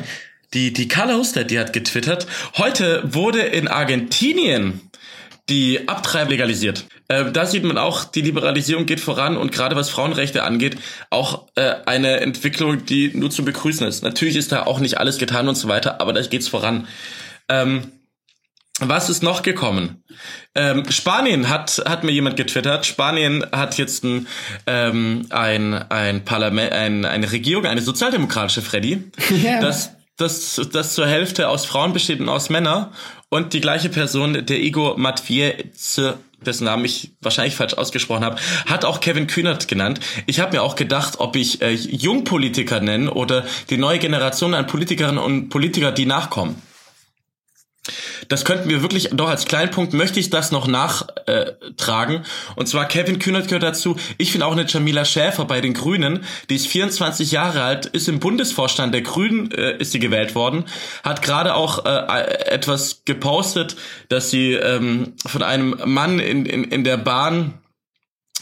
[0.53, 4.89] Die die Carla Husted, die hat getwittert, heute wurde in Argentinien
[5.51, 6.87] die Abtreibung legalisiert.
[7.09, 10.77] Äh, da sieht man auch, die Liberalisierung geht voran und gerade was Frauenrechte angeht,
[11.11, 14.03] auch äh, eine Entwicklung, die nur zu begrüßen ist.
[14.03, 16.87] Natürlich ist da auch nicht alles getan und so weiter, aber da geht's voran.
[17.49, 17.91] Ähm,
[18.83, 20.03] was ist noch gekommen?
[20.55, 22.87] Ähm, Spanien hat hat mir jemand getwittert.
[22.87, 24.27] Spanien hat jetzt ein
[24.67, 29.61] ähm, ein ein Parlament, ein, eine Regierung, eine sozialdemokratische Freddy, yeah.
[29.61, 29.91] das
[30.21, 32.93] das das zur Hälfte aus Frauen besteht und aus Männern
[33.29, 38.85] und die gleiche Person, der Igor Matvieze dessen Namen ich wahrscheinlich falsch ausgesprochen habe, hat
[38.85, 40.01] auch Kevin Kühnert genannt.
[40.27, 44.66] Ich habe mir auch gedacht, ob ich äh, Jungpolitiker nenne oder die neue Generation an
[44.66, 46.61] Politikerinnen und Politiker, die nachkommen
[48.28, 52.16] das könnten wir wirklich, doch als kleinen Punkt möchte ich das noch nachtragen.
[52.16, 53.97] Äh, und zwar Kevin Kühnert gehört dazu.
[54.18, 58.09] Ich finde auch eine Jamila Schäfer bei den Grünen, die ist 24 Jahre alt, ist
[58.09, 60.64] im Bundesvorstand der Grünen, äh, ist sie gewählt worden,
[61.03, 63.76] hat gerade auch äh, etwas gepostet,
[64.09, 67.60] dass sie ähm, von einem Mann in, in, in der Bahn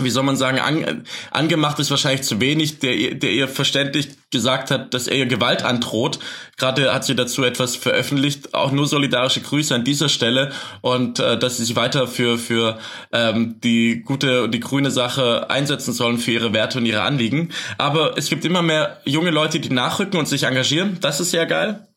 [0.01, 4.71] wie soll man sagen, an, angemacht ist wahrscheinlich zu wenig, der, der ihr verständlich gesagt
[4.71, 6.19] hat, dass er ihr Gewalt androht.
[6.57, 11.39] Gerade hat sie dazu etwas veröffentlicht, auch nur solidarische Grüße an dieser Stelle und äh,
[11.39, 12.79] dass sie sich weiter für, für
[13.13, 17.51] ähm, die gute und die grüne Sache einsetzen sollen, für ihre Werte und ihre Anliegen.
[17.79, 20.99] Aber es gibt immer mehr junge Leute, die nachrücken und sich engagieren.
[21.01, 21.89] Das ist sehr geil.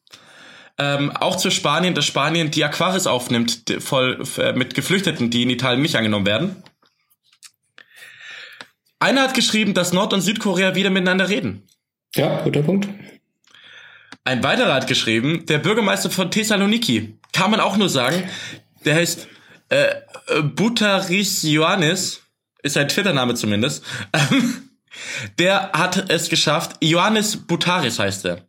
[0.77, 5.49] Ähm, auch zu Spanien, dass Spanien die Aquaris aufnimmt, voll äh, mit Geflüchteten, die in
[5.49, 6.63] Italien nicht angenommen werden.
[9.01, 11.63] Einer hat geschrieben, dass Nord- und Südkorea wieder miteinander reden.
[12.15, 12.87] Ja, guter Punkt.
[14.23, 18.29] Ein weiterer hat geschrieben, der Bürgermeister von Thessaloniki, kann man auch nur sagen,
[18.85, 19.27] der heißt
[19.69, 19.95] äh,
[20.43, 22.21] Butaris Ioannis,
[22.61, 23.83] ist sein Twitter-Name zumindest,
[25.39, 28.45] der hat es geschafft, Ioannis Butaris heißt er.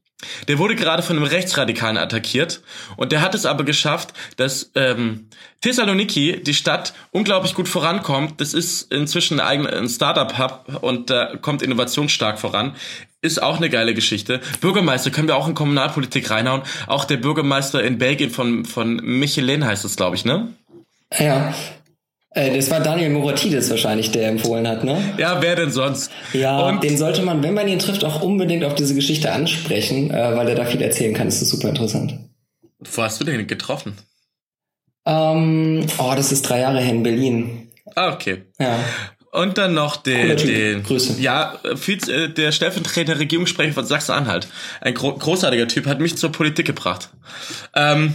[0.48, 2.62] Der wurde gerade von einem Rechtsradikalen attackiert
[2.96, 5.28] und der hat es aber geschafft, dass ähm,
[5.60, 8.40] Thessaloniki, die Stadt, unglaublich gut vorankommt.
[8.40, 12.74] Das ist inzwischen ein eigener Startup-Hub und da kommt Innovation stark voran.
[13.20, 14.40] Ist auch eine geile Geschichte.
[14.60, 16.62] Bürgermeister können wir auch in Kommunalpolitik reinhauen.
[16.88, 20.52] Auch der Bürgermeister in Belgien von, von Michelin heißt es, glaube ich, ne?
[21.16, 21.54] Ja,
[22.34, 25.14] äh, das war Daniel Moratidis wahrscheinlich, der empfohlen hat, ne?
[25.18, 26.10] Ja, wer denn sonst?
[26.32, 30.10] Ja, und den sollte man, wenn man ihn trifft, auch unbedingt auf diese Geschichte ansprechen,
[30.10, 31.26] äh, weil er da viel erzählen kann.
[31.26, 32.18] Das ist super interessant.
[32.78, 33.96] Wo hast du den getroffen?
[35.04, 37.68] Ähm, oh, das ist drei Jahre her in Berlin.
[37.94, 38.42] Ah, okay.
[38.58, 38.78] Ja.
[39.32, 41.20] Und dann noch den, den Grüße.
[41.20, 44.46] ja, äh, der stellvertretende Regierungssprecher von Sachsen-Anhalt.
[44.80, 47.08] Ein gro großartiger Typ, hat mich zur Politik gebracht.
[47.74, 48.14] Ähm,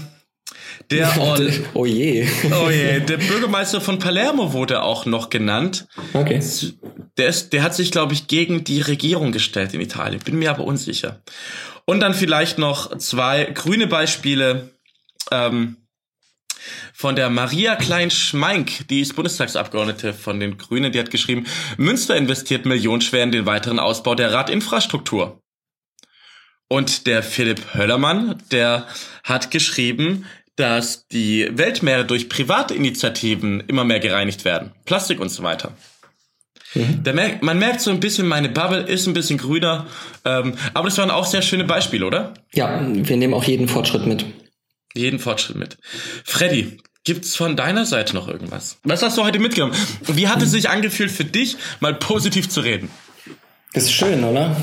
[0.91, 2.27] der Ol oh je.
[2.51, 2.99] Oh je.
[3.01, 5.88] Der Bürgermeister von Palermo wurde auch noch genannt.
[6.13, 6.41] Okay.
[7.17, 10.21] Der, ist, der hat sich, glaube ich, gegen die Regierung gestellt in Italien.
[10.23, 11.21] Bin mir aber unsicher.
[11.85, 14.71] Und dann vielleicht noch zwei grüne Beispiele.
[15.31, 15.77] Ähm,
[16.93, 21.45] von der Maria Klein-Schmeink, die ist Bundestagsabgeordnete von den Grünen, die hat geschrieben,
[21.77, 25.41] Münster investiert millionenschwer in den weiteren Ausbau der Radinfrastruktur.
[26.69, 28.88] Und der Philipp Höllermann, der
[29.23, 30.25] hat geschrieben,
[30.58, 34.72] dass die Weltmeere durch Privatinitiativen immer mehr gereinigt werden.
[34.86, 35.72] Plastik und so weiter.
[36.74, 37.03] Mhm.
[37.14, 39.88] Merkt, man merkt so ein bisschen, meine Bubble ist ein bisschen grüner.
[40.26, 42.34] Ähm, aber das waren auch sehr schöne Beispiele, oder?
[42.53, 44.26] Ja, wir nehmen auch jeden Fortschritt mit.
[44.93, 45.78] Jeden Fortschritt mit.
[46.26, 48.80] Freddy, gibt's von deiner Seite noch irgendwas?
[48.84, 49.76] Was hast du heute mitgenommen?
[50.08, 52.89] Wie hat es sich angefühlt für dich, mal positiv zu reden?
[53.74, 54.55] Das ist schön, oder?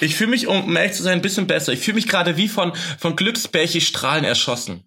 [0.00, 1.72] Ich fühle mich, um ehrlich zu sein, ein bisschen besser.
[1.72, 4.84] Ich fühle mich gerade wie von, von Glücksbärchi-Strahlen erschossen.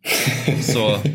[0.62, 1.02] So.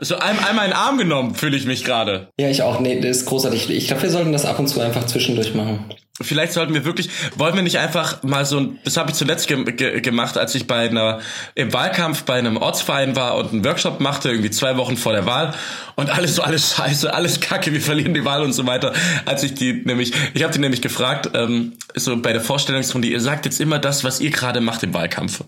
[0.00, 2.28] So ein, einmal in den Arm genommen, fühle ich mich gerade.
[2.38, 2.80] Ja, ich auch.
[2.80, 3.70] Nee, das ist großartig.
[3.70, 5.84] Ich glaube, wir sollten das ab und zu einfach zwischendurch machen.
[6.20, 9.64] Vielleicht sollten wir wirklich, wollen wir nicht einfach mal so, das habe ich zuletzt ge
[9.64, 11.18] ge gemacht, als ich bei einer,
[11.56, 15.26] im Wahlkampf bei einem Ortsverein war und einen Workshop machte, irgendwie zwei Wochen vor der
[15.26, 15.54] Wahl
[15.96, 18.92] und alles so, alles scheiße, alles kacke, wir verlieren die Wahl und so weiter.
[19.24, 23.20] Als ich die nämlich, ich habe die nämlich gefragt, ähm, so bei der Vorstellungsrunde, ihr
[23.20, 25.42] sagt jetzt immer das, was ihr gerade macht im Wahlkampf.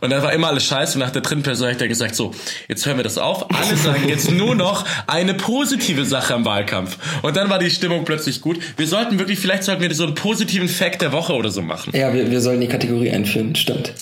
[0.00, 2.34] Und dann war immer alles scheiße und nach der dritten Person hat er gesagt, so,
[2.68, 6.98] jetzt hören wir das auf, alle sagen jetzt nur noch eine positive Sache im Wahlkampf.
[7.22, 8.58] Und dann war die Stimmung plötzlich gut.
[8.76, 11.62] Wir sollten wirklich, vielleicht sollten wir das so einen positiven Fact der Woche oder so
[11.62, 11.94] machen.
[11.94, 13.94] Ja, wir, wir sollen die Kategorie einführen, stimmt.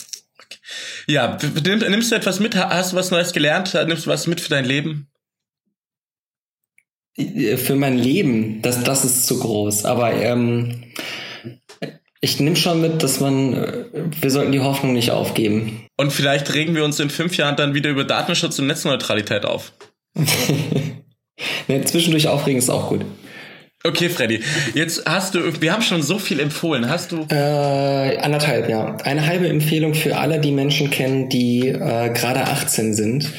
[1.06, 2.56] Ja, nimmst du etwas mit?
[2.56, 3.74] Hast du was Neues gelernt?
[3.86, 5.08] Nimmst du was mit für dein Leben?
[7.16, 9.84] Für mein Leben, das, das ist zu groß.
[9.84, 10.84] Aber ähm,
[12.22, 13.84] ich nehme schon mit, dass man, äh,
[14.20, 15.86] wir sollten die Hoffnung nicht aufgeben.
[15.98, 19.72] Und vielleicht regen wir uns in fünf Jahren dann wieder über Datenschutz und Netzneutralität auf.
[21.68, 23.04] nee, zwischendurch aufregen ist auch gut.
[23.82, 24.42] Okay, Freddy.
[24.74, 26.90] Jetzt hast du, wir haben schon so viel empfohlen.
[26.90, 27.26] Hast du?
[27.30, 28.96] Äh, anderthalb, ja.
[29.04, 33.30] Eine halbe Empfehlung für alle, die Menschen kennen, die äh, gerade 18 sind.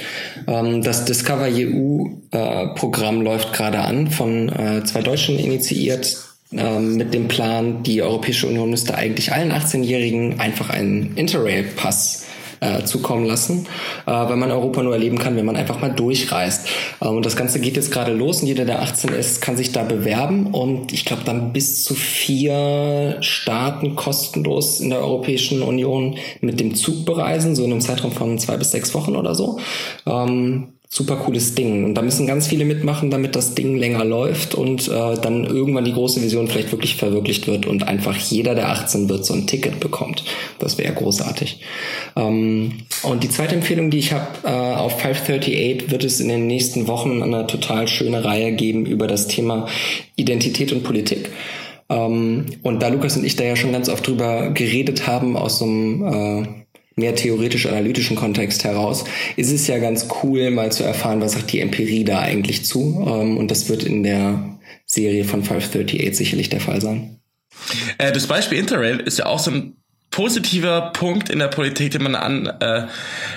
[0.47, 6.17] Ähm, das Discover EU äh, läuft gerade an, von äh, zwei Deutschen initiiert,
[6.51, 12.25] äh, mit dem Plan, die Europäische Union müsste eigentlich allen 18-Jährigen einfach einen Interrail-Pass
[12.61, 13.67] äh, zukommen lassen,
[14.05, 16.67] äh, weil man Europa nur erleben kann, wenn man einfach mal durchreist.
[17.01, 19.71] Äh, und das Ganze geht jetzt gerade los und jeder, der 18 ist, kann sich
[19.71, 26.17] da bewerben und ich glaube dann bis zu vier Staaten kostenlos in der Europäischen Union
[26.39, 29.59] mit dem Zug bereisen, so in einem Zeitraum von zwei bis sechs Wochen oder so.
[30.05, 31.85] Ähm, super cooles Ding.
[31.85, 35.85] Und da müssen ganz viele mitmachen, damit das Ding länger läuft und äh, dann irgendwann
[35.85, 39.47] die große Vision vielleicht wirklich verwirklicht wird und einfach jeder, der 18 wird, so ein
[39.47, 40.25] Ticket bekommt.
[40.59, 41.61] Das wäre großartig.
[42.17, 42.73] Ähm,
[43.03, 46.89] und die zweite Empfehlung, die ich habe, äh, auf 538 wird es in den nächsten
[46.89, 49.67] Wochen eine total schöne Reihe geben über das Thema
[50.17, 51.29] Identität und Politik.
[51.87, 55.59] Ähm, und da Lukas und ich da ja schon ganz oft drüber geredet haben aus
[55.59, 56.47] so einem äh,
[57.01, 59.03] mehr theoretisch-analytischen Kontext heraus,
[59.35, 63.05] ist es ja ganz cool, mal zu erfahren, was sagt die Empirie da eigentlich zu.
[63.05, 67.17] Ähm, und das wird in der Serie von 538 sicherlich der Fall sein.
[67.97, 69.75] Äh, das Beispiel Interrail ist ja auch so ein
[70.11, 72.87] positiver Punkt in der Politik, den man an, äh,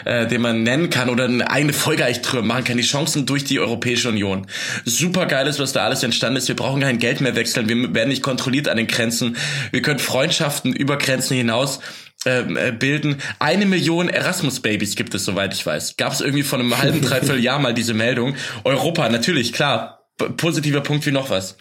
[0.05, 2.77] äh, den man nennen kann oder eine eigene Folge eigentlich drüber machen kann.
[2.77, 4.47] Die Chancen durch die Europäische Union.
[4.85, 6.49] Super geil ist, was da alles entstanden ist.
[6.49, 7.69] Wir brauchen kein Geld mehr wechseln.
[7.69, 9.36] Wir werden nicht kontrolliert an den Grenzen.
[9.70, 11.78] Wir können Freundschaften über Grenzen hinaus
[12.24, 13.20] äh, bilden.
[13.38, 15.96] Eine Million Erasmus-Babys gibt es, soweit ich weiß.
[15.96, 18.36] Gab es irgendwie vor einem halben, dreiviertel Jahr mal diese Meldung.
[18.64, 20.06] Europa, natürlich, klar.
[20.36, 21.56] Positiver Punkt wie noch was.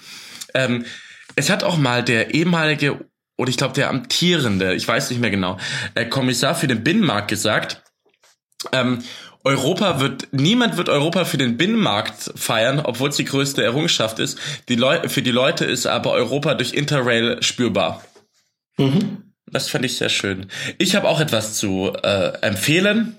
[0.53, 0.85] Ähm,
[1.35, 2.99] es hat auch mal der ehemalige
[3.35, 5.57] oder ich glaube der amtierende, ich weiß nicht mehr genau,
[5.95, 7.81] äh, Kommissar für den Binnenmarkt gesagt,
[8.71, 9.03] ähm,
[9.43, 14.39] Europa wird, niemand wird Europa für den Binnenmarkt feiern, obwohl es die größte Errungenschaft ist.
[14.69, 18.03] Die Leu für die Leute ist aber Europa durch Interrail spürbar.
[18.77, 19.32] Mhm.
[19.53, 20.47] Das fand ich sehr schön.
[20.79, 23.15] Ich habe auch etwas zu äh, empfehlen.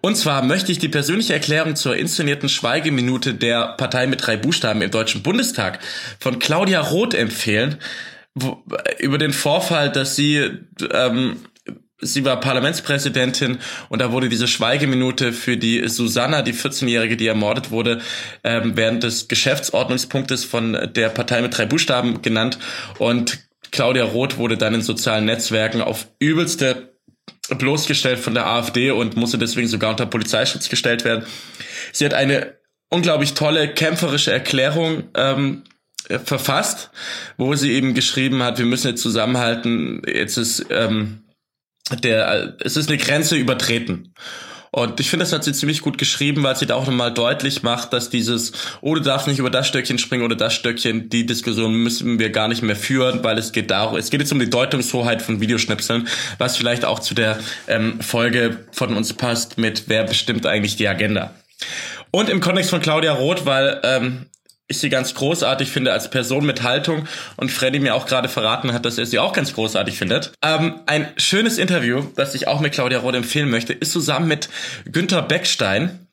[0.00, 4.82] Und zwar möchte ich die persönliche Erklärung zur inszenierten Schweigeminute der Partei mit drei Buchstaben
[4.82, 5.78] im Deutschen Bundestag
[6.18, 7.78] von Claudia Roth empfehlen
[8.34, 8.62] wo,
[8.98, 10.50] über den Vorfall, dass sie
[10.92, 11.36] ähm,
[12.00, 13.58] sie war Parlamentspräsidentin
[13.88, 18.00] und da wurde diese Schweigeminute für die Susanna, die 14-Jährige, die ermordet wurde,
[18.42, 22.58] ähm, während des Geschäftsordnungspunktes von der Partei mit drei Buchstaben genannt
[22.98, 23.38] und
[23.74, 26.94] Claudia Roth wurde dann in sozialen Netzwerken auf übelste
[27.48, 31.26] bloßgestellt von der AfD und musste deswegen sogar unter Polizeischutz gestellt werden.
[31.92, 32.54] Sie hat eine
[32.88, 35.64] unglaublich tolle kämpferische Erklärung ähm,
[36.08, 36.90] äh, verfasst,
[37.36, 41.24] wo sie eben geschrieben hat, wir müssen jetzt zusammenhalten, jetzt ist ähm,
[42.00, 44.14] der, es ist eine Grenze übertreten.
[44.74, 47.62] Und ich finde, das hat sie ziemlich gut geschrieben, weil sie da auch nochmal deutlich
[47.62, 51.26] macht, dass dieses, oh, du darfst nicht über das Stöckchen springen oder das Stöckchen, die
[51.26, 54.40] Diskussion müssen wir gar nicht mehr führen, weil es geht darum, es geht jetzt um
[54.40, 57.38] die Deutungshoheit von Videoschnipseln, was vielleicht auch zu der
[57.68, 61.32] ähm, Folge von uns passt mit, wer bestimmt eigentlich die Agenda.
[62.10, 64.26] Und im Kontext von Claudia Roth, weil ähm,
[64.66, 68.72] ich sie ganz großartig finde als Person mit Haltung und Freddy mir auch gerade verraten
[68.72, 70.32] hat, dass er sie auch ganz großartig findet.
[70.42, 74.48] Ähm, ein schönes Interview, das ich auch mit Claudia Roth empfehlen möchte, ist zusammen mit
[74.86, 76.06] Günter Beckstein.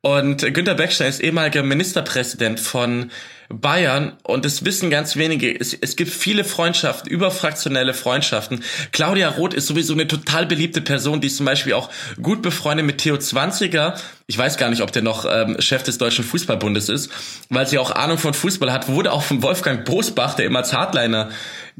[0.00, 3.10] Und Günter Beckstein ist ehemaliger Ministerpräsident von
[3.48, 5.58] Bayern und es wissen ganz wenige.
[5.58, 8.62] Es, es gibt viele Freundschaften, überfraktionelle Freundschaften.
[8.92, 11.90] Claudia Roth ist sowieso eine total beliebte Person, die ist zum Beispiel auch
[12.20, 13.94] gut befreundet mit Theo Zwanziger.
[14.26, 17.10] Ich weiß gar nicht, ob der noch ähm, Chef des Deutschen Fußballbundes ist,
[17.50, 18.88] weil sie auch Ahnung von Fußball hat.
[18.88, 21.28] Wurde auch von Wolfgang Bosbach, der immer als Hardliner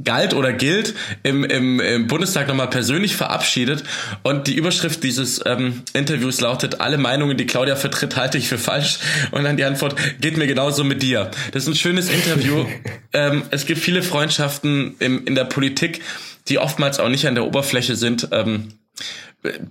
[0.03, 3.85] galt oder gilt, im, im, im Bundestag nochmal persönlich verabschiedet.
[4.25, 8.59] Und die Überschrift dieses ähm, Interviews lautet, alle Meinungen, die Claudia vertritt, halte ich für
[8.59, 8.99] falsch.
[9.31, 11.31] Und dann die Antwort, geht mir genauso mit dir.
[11.53, 12.67] Das ist ein schönes Interview.
[13.15, 16.03] ähm, es gibt viele Freundschaften im, in der Politik,
[16.49, 18.29] die oftmals auch nicht an der Oberfläche sind.
[18.33, 18.75] Ähm,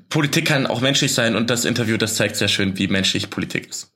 [0.10, 3.70] Politik kann auch menschlich sein und das Interview, das zeigt sehr schön, wie menschlich Politik
[3.70, 3.91] ist.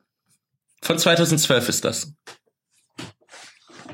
[0.82, 2.14] Von 2012 ist das.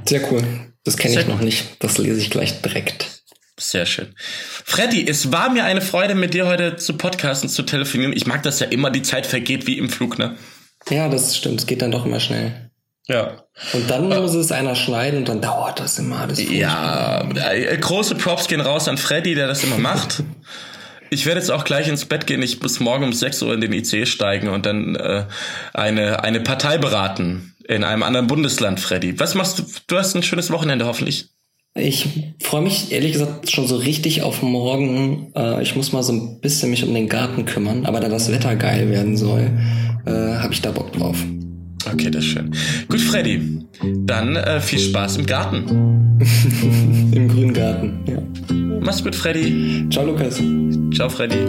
[0.05, 0.43] Sehr cool.
[0.83, 1.65] Das kenne ich noch nicht.
[1.79, 3.23] Das lese ich gleich direkt.
[3.59, 4.13] Sehr schön.
[4.17, 8.13] Freddy, es war mir eine Freude, mit dir heute zu podcasten, zu telefonieren.
[8.13, 10.35] Ich mag das ja immer, die Zeit vergeht wie im Flug, ne?
[10.89, 11.61] Ja, das stimmt.
[11.61, 12.71] Es geht dann doch immer schnell.
[13.07, 13.43] Ja.
[13.73, 16.25] Und dann äh, muss es einer schneiden und dann dauert das immer.
[16.27, 20.23] Das ja, äh, große Props gehen raus an Freddy, der das immer macht.
[21.13, 22.41] Ich werde jetzt auch gleich ins Bett gehen.
[22.41, 25.25] Ich muss morgen um 6 Uhr in den IC steigen und dann äh,
[25.73, 29.19] eine, eine Partei beraten in einem anderen Bundesland, Freddy.
[29.19, 29.63] Was machst du?
[29.87, 31.27] Du hast ein schönes Wochenende hoffentlich.
[31.75, 32.07] Ich
[32.41, 35.31] freue mich ehrlich gesagt schon so richtig auf morgen.
[35.35, 38.31] Äh, ich muss mal so ein bisschen mich um den Garten kümmern, aber da das
[38.31, 39.51] Wetter geil werden soll,
[40.05, 41.17] äh, habe ich da Bock drauf.
[41.91, 42.55] Okay, das ist schön.
[42.89, 43.59] Gut, Freddy.
[44.05, 46.19] Dann äh, viel Spaß im Garten.
[47.11, 48.62] Im grünen Garten, ja.
[48.83, 49.87] Mach's gut, Freddy.
[49.89, 50.41] Ciao, Lukas.
[50.91, 51.47] Ciao, Freddy.